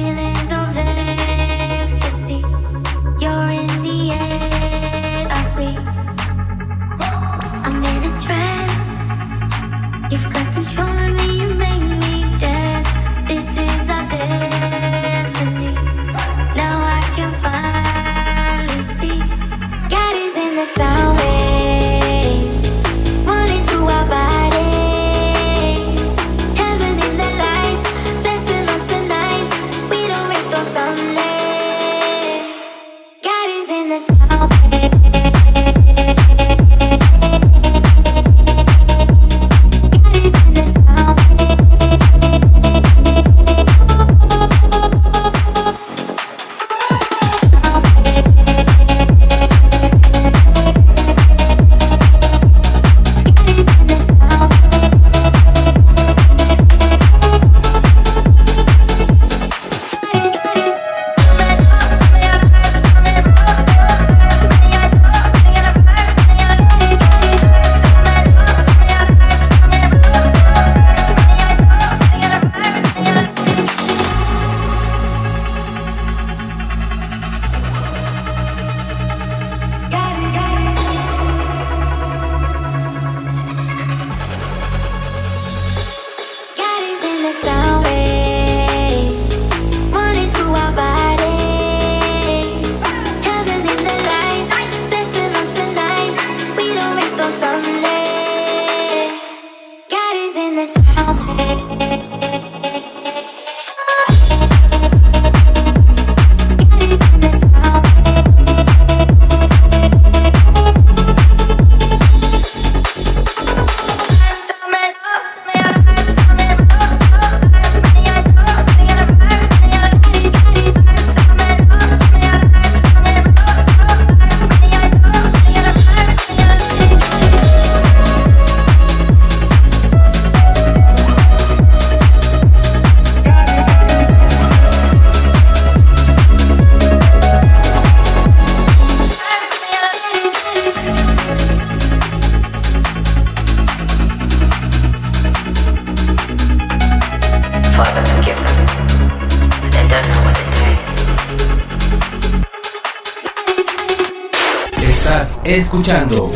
escuchando 155.91 156.33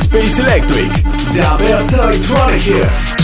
Space 0.00 0.40
Electric, 0.40 0.92
the 1.32 1.64
best 1.64 1.92
electronic 1.92 2.66
hits. 2.66 3.14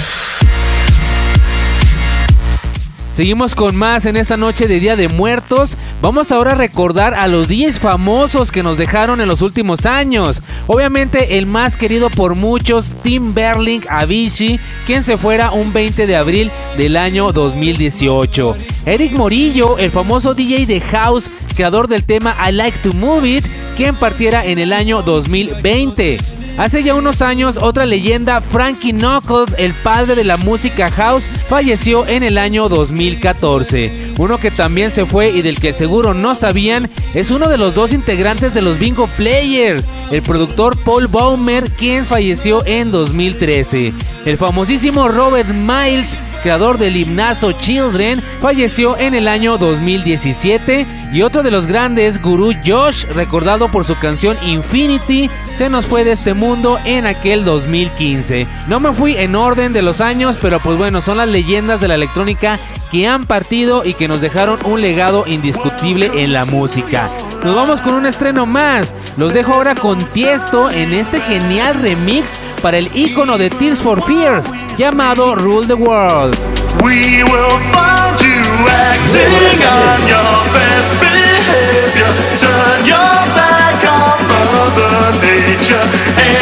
Seguimos 3.12 3.55
con 3.55 3.74
más 3.74 4.07
en 4.07 4.16
esta 4.16 4.37
noche 4.37 4.68
de 4.68 4.79
Día 4.79 4.95
de 4.95 5.09
Muertos. 5.09 5.77
Vamos 6.03 6.31
ahora 6.31 6.53
a 6.53 6.55
recordar 6.55 7.14
a 7.14 7.27
los 7.27 7.49
DJs 7.49 7.81
famosos 7.81 8.53
que 8.53 8.62
nos 8.62 8.79
dejaron 8.79 9.20
en 9.20 9.27
los 9.27 9.43
últimos 9.43 9.87
años. 9.87 10.43
Obviamente 10.66 11.39
el 11.39 11.47
más 11.47 11.77
querido 11.77 12.11
por 12.11 12.35
muchos, 12.35 12.95
Tim 13.03 13.35
Berling 13.35 13.83
Avicii, 13.89 14.61
quien 14.87 15.03
se 15.03 15.16
fuera 15.16 15.51
un 15.51 15.72
20 15.72 16.07
de 16.07 16.14
abril 16.14 16.53
del 16.77 16.97
año 16.97 17.33
2018. 17.33 18.55
Eric 18.85 19.12
Morillo, 19.12 19.79
el 19.79 19.91
famoso 19.91 20.35
DJ 20.35 20.66
de 20.66 20.81
House, 20.83 21.31
creador 21.57 21.89
del 21.89 22.05
tema 22.05 22.37
I 22.47 22.53
Like 22.53 22.79
to 22.81 22.93
Move 22.93 23.29
It, 23.29 23.47
quien 23.77 23.95
partiera 23.95 24.45
en 24.45 24.59
el 24.59 24.72
año 24.72 25.03
2020. 25.03 26.18
Hace 26.57 26.83
ya 26.83 26.95
unos 26.95 27.20
años, 27.20 27.59
otra 27.61 27.85
leyenda, 27.85 28.41
Frankie 28.41 28.93
Knuckles, 28.93 29.55
el 29.59 29.74
padre 29.74 30.14
de 30.14 30.24
la 30.24 30.39
música 30.39 30.91
house, 30.91 31.24
falleció 31.51 32.07
en 32.07 32.22
el 32.22 32.39
año 32.39 32.70
2014. 32.70 34.14
Uno 34.16 34.39
que 34.39 34.51
también 34.51 34.91
se 34.91 35.05
fue 35.05 35.29
y 35.29 35.43
del 35.43 35.61
que 35.61 35.74
seguro 35.74 36.14
no 36.14 36.35
sabían 36.35 36.89
es 37.12 37.31
uno 37.31 37.49
de 37.49 37.59
los 37.59 37.74
dos 37.74 37.93
integrantes 37.93 38.55
de 38.55 38.62
los 38.62 38.79
Bingo 38.79 39.07
Players, 39.07 39.85
el 40.11 40.22
productor 40.22 40.79
Paul 40.79 41.09
Baumer, 41.09 41.70
quien 41.72 42.07
falleció 42.07 42.64
en 42.64 42.91
2013. 42.91 43.93
El 44.24 44.39
famosísimo 44.39 45.09
Robert 45.09 45.51
Miles 45.51 46.16
creador 46.47 46.78
del 46.78 46.97
himnazo 46.97 47.51
Children, 47.51 48.22
falleció 48.40 48.97
en 48.97 49.16
el 49.16 49.26
año 49.26 49.59
2017 49.59 50.86
y 51.12 51.22
otro 51.22 51.42
de 51.42 51.51
los 51.51 51.66
grandes, 51.66 52.22
Guru 52.22 52.53
Josh, 52.64 53.05
recordado 53.07 53.66
por 53.66 53.84
su 53.84 53.99
canción 53.99 54.36
Infinity, 54.44 55.28
se 55.57 55.68
nos 55.68 55.86
fue 55.86 56.05
de 56.05 56.12
este 56.12 56.34
mundo 56.34 56.78
en 56.84 57.05
aquel 57.05 57.44
2015. 57.44 58.47
No 58.68 58.78
me 58.78 58.92
fui 58.92 59.16
en 59.16 59.34
orden 59.34 59.72
de 59.72 59.82
los 59.82 60.01
años, 60.01 60.38
pero 60.40 60.61
pues 60.61 60.78
bueno, 60.78 61.01
son 61.01 61.16
las 61.16 61.28
leyendas 61.28 61.80
de 61.80 61.88
la 61.88 61.97
electrónica 61.97 62.61
que 62.92 63.09
han 63.09 63.26
partido 63.26 63.84
y 63.84 63.94
que 63.94 64.07
nos 64.07 64.20
dejaron 64.20 64.61
un 64.66 64.80
legado 64.80 65.24
indiscutible 65.26 66.22
en 66.22 66.32
la 66.32 66.44
música. 66.44 67.11
Nos 67.42 67.57
vamos 67.57 67.80
con 67.80 67.94
un 67.94 68.07
estreno 68.07 68.47
más. 68.47 68.94
Los 69.16 69.34
dejo 69.34 69.53
ahora 69.53 69.74
con 69.74 69.99
Tiesto 70.12 70.70
en 70.70 70.92
este 70.92 71.20
genial 71.20 71.74
remix 71.74 72.38
para 72.62 72.78
el 72.78 72.90
icono 72.94 73.38
de 73.38 73.50
Tears 73.50 73.80
for 73.80 74.02
Fears 74.02 74.46
llamado 74.76 75.34
Rule 75.34 75.66
the 75.66 75.74
World. 75.74 76.36
We 76.82 77.24
will 77.24 77.59
find 77.72 78.20
you 78.20 78.42
acting 78.68 79.62
on 79.64 80.00
your 80.07 80.36
best 80.52 80.94
behavior. 81.00 82.12
Turn 82.38 82.84
your 82.84 83.16
back 83.34 83.80
on 83.88 84.18
Mother 84.28 85.16
Nature. 85.24 85.86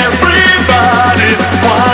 Everybody 0.02 1.30
wants 1.62 1.93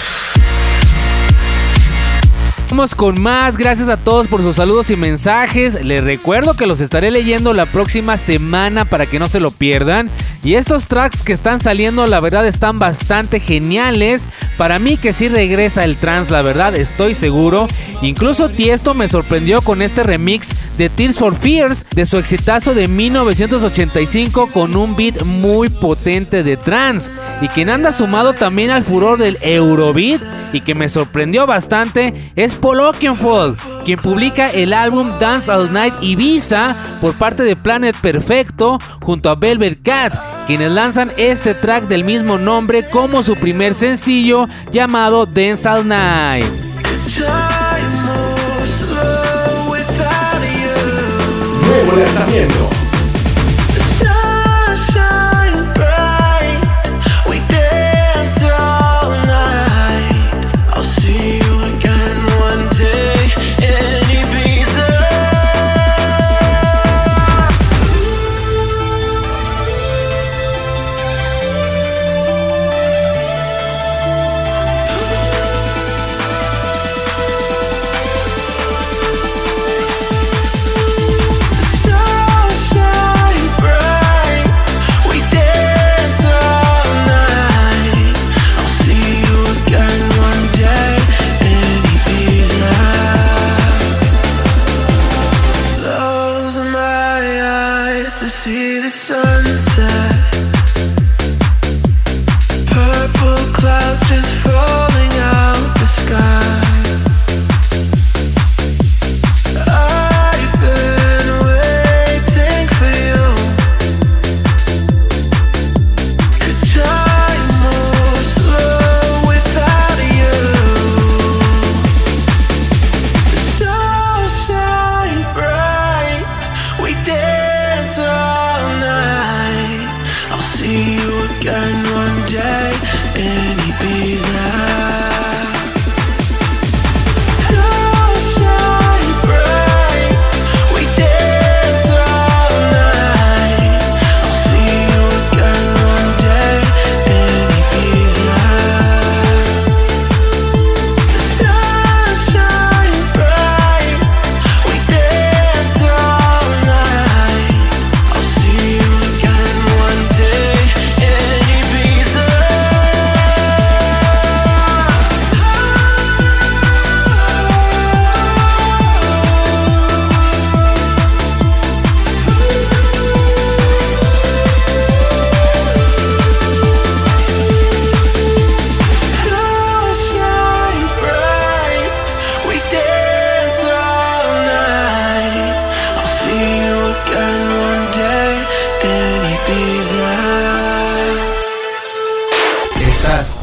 Vamos 2.71 2.95
con 2.95 3.21
más, 3.21 3.57
gracias 3.57 3.89
a 3.89 3.97
todos 3.97 4.29
por 4.29 4.41
sus 4.41 4.55
saludos 4.55 4.89
y 4.91 4.95
mensajes. 4.95 5.83
Les 5.83 6.01
recuerdo 6.01 6.53
que 6.53 6.67
los 6.67 6.79
estaré 6.79 7.11
leyendo 7.11 7.51
la 7.51 7.65
próxima 7.65 8.17
semana 8.17 8.85
para 8.85 9.07
que 9.07 9.19
no 9.19 9.27
se 9.27 9.41
lo 9.41 9.51
pierdan. 9.51 10.09
Y 10.41 10.53
estos 10.53 10.87
tracks 10.87 11.21
que 11.21 11.33
están 11.33 11.59
saliendo, 11.59 12.07
la 12.07 12.21
verdad, 12.21 12.47
están 12.47 12.79
bastante 12.79 13.41
geniales. 13.41 14.25
Para 14.57 14.79
mí 14.79 14.95
que 14.95 15.11
sí 15.11 15.27
regresa 15.27 15.83
el 15.83 15.97
trance, 15.97 16.31
la 16.31 16.41
verdad, 16.43 16.73
estoy 16.73 17.13
seguro. 17.13 17.67
Incluso 18.01 18.47
Tiesto 18.47 18.93
me 18.93 19.09
sorprendió 19.09 19.61
con 19.61 19.81
este 19.81 20.01
remix 20.01 20.47
de 20.77 20.87
Tears 20.89 21.19
for 21.19 21.35
Fears 21.35 21.85
de 21.93 22.05
su 22.05 22.17
exitazo 22.17 22.73
de 22.73 22.87
1985 22.87 24.47
con 24.47 24.77
un 24.77 24.95
beat 24.95 25.23
muy 25.25 25.67
potente 25.67 26.41
de 26.41 26.55
trance. 26.55 27.11
Y 27.41 27.49
quien 27.49 27.69
anda 27.69 27.91
sumado 27.91 28.31
también 28.31 28.71
al 28.71 28.83
furor 28.83 29.17
del 29.17 29.37
Eurobeat 29.41 30.21
y 30.53 30.61
que 30.61 30.75
me 30.75 30.89
sorprendió 30.89 31.45
bastante 31.47 32.13
es 32.35 32.55
Paul 32.61 32.79
Oakenfold, 32.79 33.57
quien 33.83 33.99
publica 33.99 34.51
el 34.51 34.73
álbum 34.73 35.17
Dance 35.19 35.51
All 35.51 35.73
Night 35.73 35.95
Ibiza 36.01 36.75
por 37.01 37.15
parte 37.15 37.41
de 37.43 37.55
Planet 37.55 37.95
Perfecto 37.99 38.77
junto 39.01 39.29
a 39.31 39.35
Velvet 39.35 39.81
Cat, 39.81 40.13
quienes 40.45 40.71
lanzan 40.71 41.11
este 41.17 41.55
track 41.55 41.85
del 41.85 42.03
mismo 42.03 42.37
nombre 42.37 42.87
como 42.87 43.23
su 43.23 43.35
primer 43.35 43.73
sencillo 43.73 44.47
llamado 44.71 45.25
Dance 45.25 45.67
All 45.67 45.87
Night. 45.87 46.45
Nuevo 51.67 51.91
lanzamiento. 51.97 52.60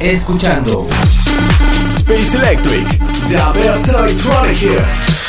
Escuchando 0.01 0.87
Space 1.97 2.37
Electric, 2.37 2.87
the 3.27 3.59
best 3.59 3.89
electronic 3.89 4.63
hits. 4.63 5.29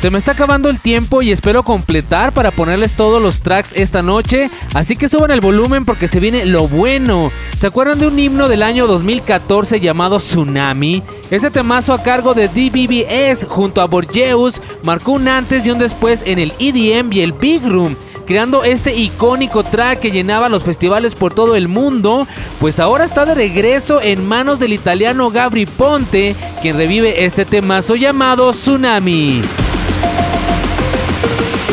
Se 0.00 0.10
me 0.10 0.18
está 0.18 0.32
acabando 0.32 0.68
el 0.68 0.80
tiempo 0.80 1.22
y 1.22 1.30
espero 1.30 1.62
completar 1.62 2.32
para 2.32 2.50
ponerles 2.50 2.94
todos 2.94 3.22
los 3.22 3.40
tracks 3.40 3.72
esta 3.76 4.02
noche, 4.02 4.50
así 4.74 4.96
que 4.96 5.08
suban 5.08 5.30
el 5.30 5.40
volumen 5.40 5.84
porque 5.84 6.08
se 6.08 6.18
viene 6.18 6.44
lo 6.44 6.66
bueno. 6.66 7.30
¿Se 7.58 7.68
acuerdan 7.68 8.00
de 8.00 8.08
un 8.08 8.18
himno 8.18 8.48
del 8.48 8.62
año 8.62 8.86
2014 8.86 9.80
llamado 9.80 10.18
Tsunami? 10.18 11.02
Este 11.30 11.50
temazo 11.50 11.94
a 11.94 12.02
cargo 12.02 12.34
de 12.34 12.48
DBBS 12.48 13.46
junto 13.48 13.80
a 13.80 13.86
Borgeus 13.86 14.60
marcó 14.82 15.12
un 15.12 15.28
antes 15.28 15.64
y 15.64 15.70
un 15.70 15.78
después 15.78 16.24
en 16.26 16.40
el 16.40 16.52
EDM 16.58 17.12
y 17.12 17.20
el 17.20 17.32
Big 17.32 17.62
Room 17.64 17.96
creando 18.26 18.64
este 18.64 18.94
icónico 18.94 19.64
track 19.64 20.00
que 20.00 20.10
llenaba 20.10 20.48
los 20.48 20.64
festivales 20.64 21.14
por 21.14 21.32
todo 21.32 21.56
el 21.56 21.68
mundo, 21.68 22.26
pues 22.60 22.80
ahora 22.80 23.04
está 23.04 23.24
de 23.24 23.34
regreso 23.34 24.00
en 24.02 24.26
manos 24.26 24.58
del 24.58 24.72
italiano 24.72 25.30
Gabri 25.30 25.64
Ponte, 25.64 26.36
quien 26.60 26.76
revive 26.76 27.24
este 27.24 27.44
temazo 27.44 27.94
llamado 27.94 28.50
Tsunami. 28.50 29.40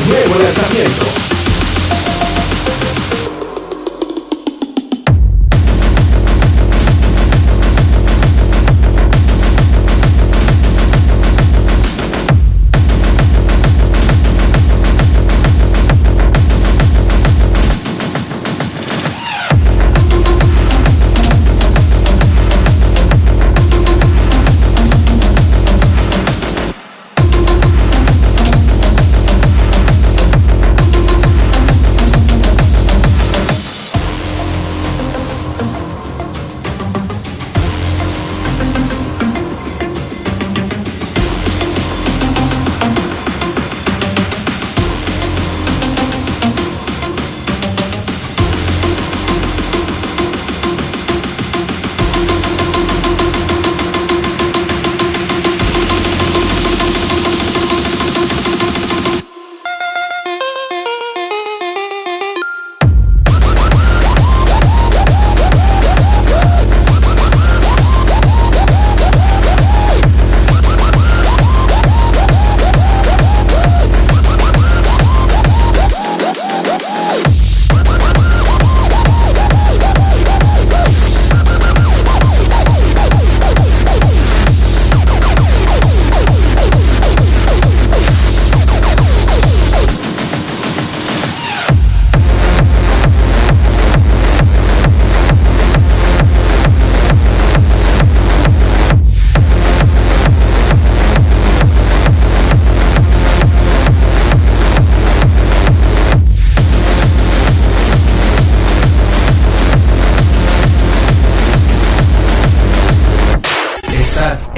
Nuevo 0.07 0.35
lanzamiento. 0.43 1.32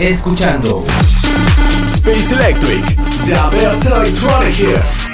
Escuchando 0.10 0.86
Space 1.88 2.32
Electric, 2.32 2.86
the 3.26 3.58
best 3.58 3.86
electronic 3.86 4.53
hits. 4.60 5.08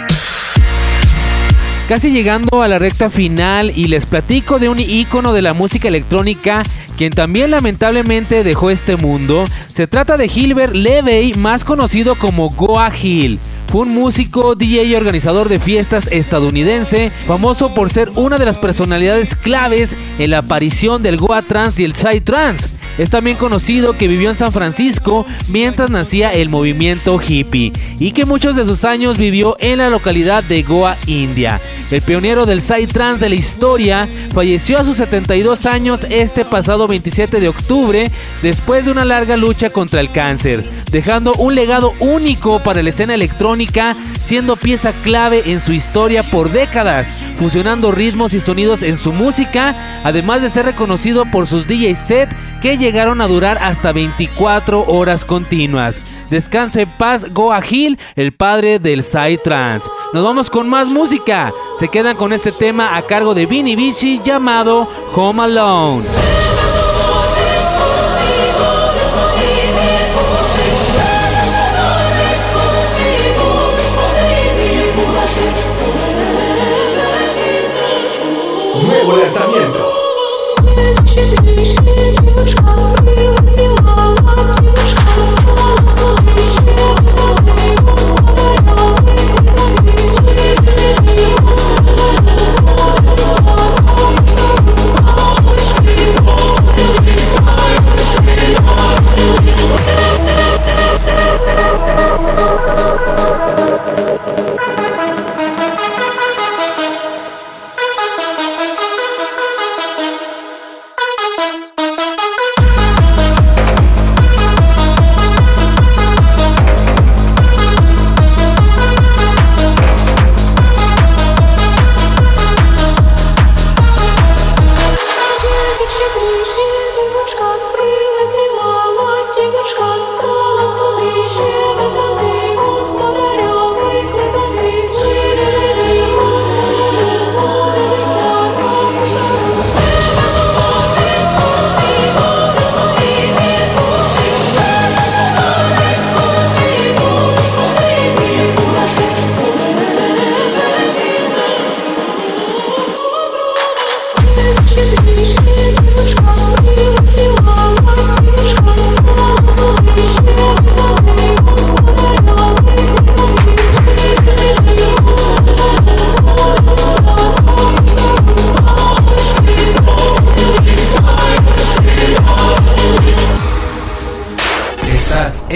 Casi 1.87 2.11
llegando 2.11 2.61
a 2.61 2.67
la 2.67 2.77
recta 2.77 3.09
final 3.09 3.71
y 3.73 3.87
les 3.87 4.05
platico 4.05 4.59
de 4.59 4.67
un 4.67 4.79
ícono 4.79 5.31
de 5.31 5.41
la 5.41 5.53
música 5.53 5.87
electrónica 5.87 6.63
quien 6.97 7.13
también 7.13 7.51
lamentablemente 7.51 8.43
dejó 8.43 8.69
este 8.69 8.97
mundo. 8.97 9.45
Se 9.73 9.87
trata 9.87 10.17
de 10.17 10.27
Gilbert 10.27 10.73
Levey, 10.73 11.33
más 11.35 11.63
conocido 11.63 12.15
como 12.15 12.49
Goa 12.49 12.91
Hill. 12.93 13.39
Fue 13.71 13.81
un 13.81 13.93
músico, 13.93 14.55
DJ 14.55 14.83
y 14.83 14.95
organizador 14.95 15.47
de 15.47 15.61
fiestas 15.61 16.07
estadounidense, 16.11 17.11
famoso 17.25 17.73
por 17.73 17.89
ser 17.89 18.09
una 18.15 18.37
de 18.37 18.45
las 18.45 18.57
personalidades 18.57 19.35
claves 19.35 19.95
en 20.19 20.31
la 20.31 20.39
aparición 20.39 21.01
del 21.01 21.15
Goa 21.15 21.41
Trance 21.41 21.81
y 21.81 21.85
el 21.85 21.95
Psy 21.95 22.19
Trance. 22.19 22.80
Es 23.01 23.09
también 23.09 23.35
conocido 23.35 23.93
que 23.93 24.07
vivió 24.07 24.29
en 24.29 24.35
San 24.35 24.51
Francisco 24.51 25.25
mientras 25.47 25.89
nacía 25.89 26.31
el 26.33 26.49
movimiento 26.49 27.19
hippie 27.19 27.73
y 27.97 28.11
que 28.11 28.27
muchos 28.27 28.55
de 28.55 28.63
sus 28.63 28.85
años 28.85 29.17
vivió 29.17 29.57
en 29.59 29.79
la 29.79 29.89
localidad 29.89 30.43
de 30.43 30.61
Goa, 30.61 30.95
India. 31.07 31.59
El 31.89 32.03
pionero 32.03 32.45
del 32.45 32.61
Psytrance 32.61 33.19
de 33.19 33.29
la 33.29 33.35
historia 33.35 34.07
falleció 34.35 34.77
a 34.77 34.83
sus 34.83 34.97
72 34.97 35.65
años 35.65 36.05
este 36.11 36.45
pasado 36.45 36.87
27 36.87 37.39
de 37.39 37.49
octubre 37.49 38.11
después 38.43 38.85
de 38.85 38.91
una 38.91 39.03
larga 39.03 39.35
lucha 39.35 39.71
contra 39.71 39.99
el 39.99 40.11
cáncer, 40.11 40.63
dejando 40.91 41.33
un 41.33 41.55
legado 41.55 41.93
único 41.99 42.59
para 42.59 42.83
la 42.83 42.91
escena 42.91 43.15
electrónica, 43.15 43.95
siendo 44.19 44.57
pieza 44.57 44.93
clave 45.01 45.41
en 45.47 45.59
su 45.59 45.73
historia 45.73 46.21
por 46.21 46.51
décadas, 46.51 47.07
fusionando 47.39 47.91
ritmos 47.91 48.35
y 48.35 48.39
sonidos 48.39 48.83
en 48.83 48.99
su 48.99 49.11
música, 49.11 50.01
además 50.03 50.43
de 50.43 50.51
ser 50.51 50.65
reconocido 50.65 51.25
por 51.25 51.47
sus 51.47 51.67
DJ 51.67 51.95
set 51.95 52.29
que 52.61 52.77
llegaron 52.77 53.21
a 53.21 53.27
durar 53.27 53.57
hasta 53.59 53.91
24 53.91 54.85
horas 54.87 55.25
continuas. 55.25 56.01
Descanse 56.29 56.87
paz 56.87 57.25
Goa 57.33 57.61
Hill, 57.67 57.99
el 58.15 58.31
padre 58.31 58.79
del 58.79 59.03
Psytrance. 59.03 59.89
Nos 60.13 60.23
vamos 60.23 60.49
con 60.49 60.69
más 60.69 60.87
música. 60.87 61.51
Se 61.79 61.89
quedan 61.89 62.15
con 62.15 62.31
este 62.31 62.51
tema 62.51 62.95
a 62.95 63.01
cargo 63.01 63.33
de 63.33 63.47
Vinny 63.47 63.75
Vici 63.75 64.21
llamado 64.23 64.87
Home 65.15 65.43
Alone. 65.43 66.05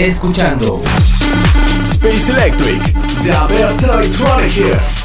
Escuchando 0.06 0.82
Space 1.90 2.30
Electric, 2.30 2.80
The 3.22 3.54
Best 3.54 3.82
Electronic 3.82 4.56
Hits, 4.56 5.04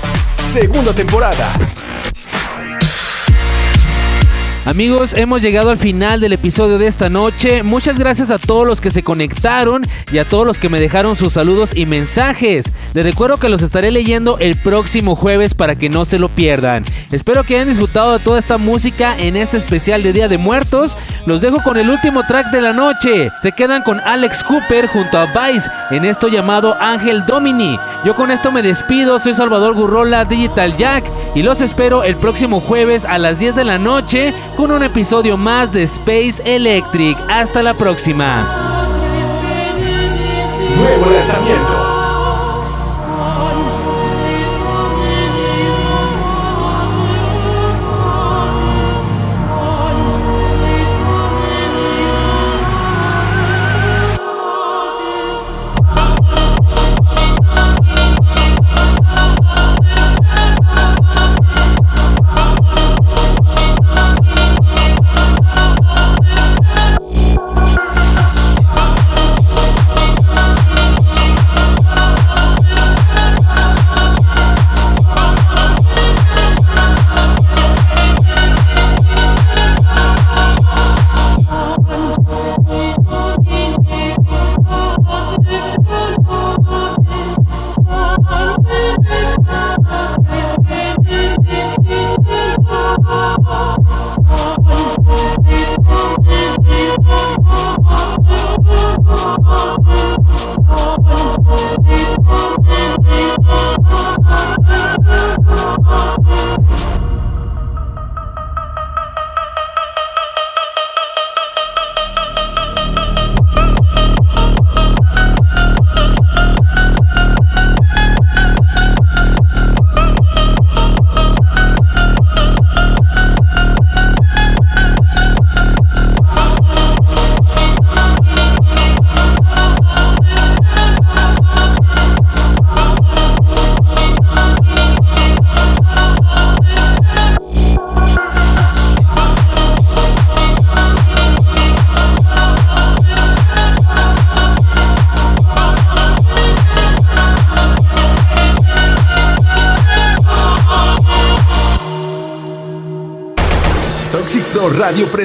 segunda 0.52 0.94
temporada. 0.94 1.52
Amigos, 4.72 5.16
hemos 5.16 5.42
llegado 5.42 5.70
al 5.70 5.78
final 5.78 6.22
del 6.22 6.32
episodio 6.32 6.78
de 6.78 6.88
esta 6.88 7.10
noche. 7.10 7.62
Muchas 7.62 8.00
gracias 8.00 8.32
a 8.32 8.40
todos 8.40 8.66
los 8.66 8.80
que 8.80 8.90
se 8.90 9.04
conectaron 9.04 9.82
y 10.14 10.18
a 10.18 10.24
todos 10.24 10.48
los 10.48 10.60
que 10.60 10.70
me 10.70 10.80
dejaron 10.80 11.18
sus 11.18 11.34
saludos 11.34 11.76
y 11.76 11.86
mensajes. 11.86 12.72
Les 12.94 13.04
recuerdo 13.04 13.36
que 13.36 13.50
los 13.50 13.62
estaré 13.64 13.92
leyendo 13.92 14.38
el 14.40 14.56
próximo 14.56 15.18
jueves 15.18 15.56
para 15.56 15.76
que 15.76 15.90
no 15.90 16.06
se 16.06 16.20
lo 16.20 16.30
pierdan. 16.30 16.86
Espero 17.12 17.44
que 17.44 17.56
hayan 17.56 17.68
disfrutado 17.68 18.14
de 18.14 18.24
toda 18.24 18.40
esta 18.40 18.58
música 18.58 19.14
en 19.20 19.36
este 19.36 19.58
especial 19.58 20.04
de 20.04 20.14
Día 20.14 20.30
de 20.30 20.38
Muertos. 20.38 20.96
Los 21.26 21.42
dejo 21.42 21.62
con 21.64 21.76
el 21.76 21.90
último 21.90 22.26
track 22.26 22.52
de 22.52 22.62
la 22.62 22.72
noche. 22.72 23.30
Se 23.42 23.52
quedan 23.52 23.84
con 23.84 24.00
Alex 24.00 24.42
Cooper 24.46 24.88
junto 24.88 25.18
a 25.18 25.26
Vice 25.26 25.70
en 25.90 26.06
esto 26.06 26.30
llamado 26.30 26.78
Ángel 26.80 27.26
Domini. 27.26 27.78
Yo 28.06 28.16
con 28.16 28.32
esto 28.32 28.54
me 28.54 28.62
despido. 28.62 29.20
Soy 29.20 29.34
Salvador 29.34 29.74
Gurrola 29.74 30.24
Digital 30.24 30.78
Jack 30.78 31.12
y 31.36 31.44
los 31.44 31.60
espero 31.60 32.06
el 32.06 32.16
próximo 32.16 32.62
jueves 32.62 33.04
a 33.04 33.18
las 33.18 33.38
10 33.38 33.56
de 33.56 33.66
la 33.66 33.78
noche 33.78 34.34
con 34.62 34.72
un 34.72 34.84
episodio 34.84 35.38
más 35.38 35.72
de 35.72 35.82
Space 35.82 36.40
Electric. 36.46 37.18
Hasta 37.28 37.64
la 37.64 37.74
próxima. 37.74 38.88
Nuevo 40.78 41.10
lanzamiento. 41.10 41.81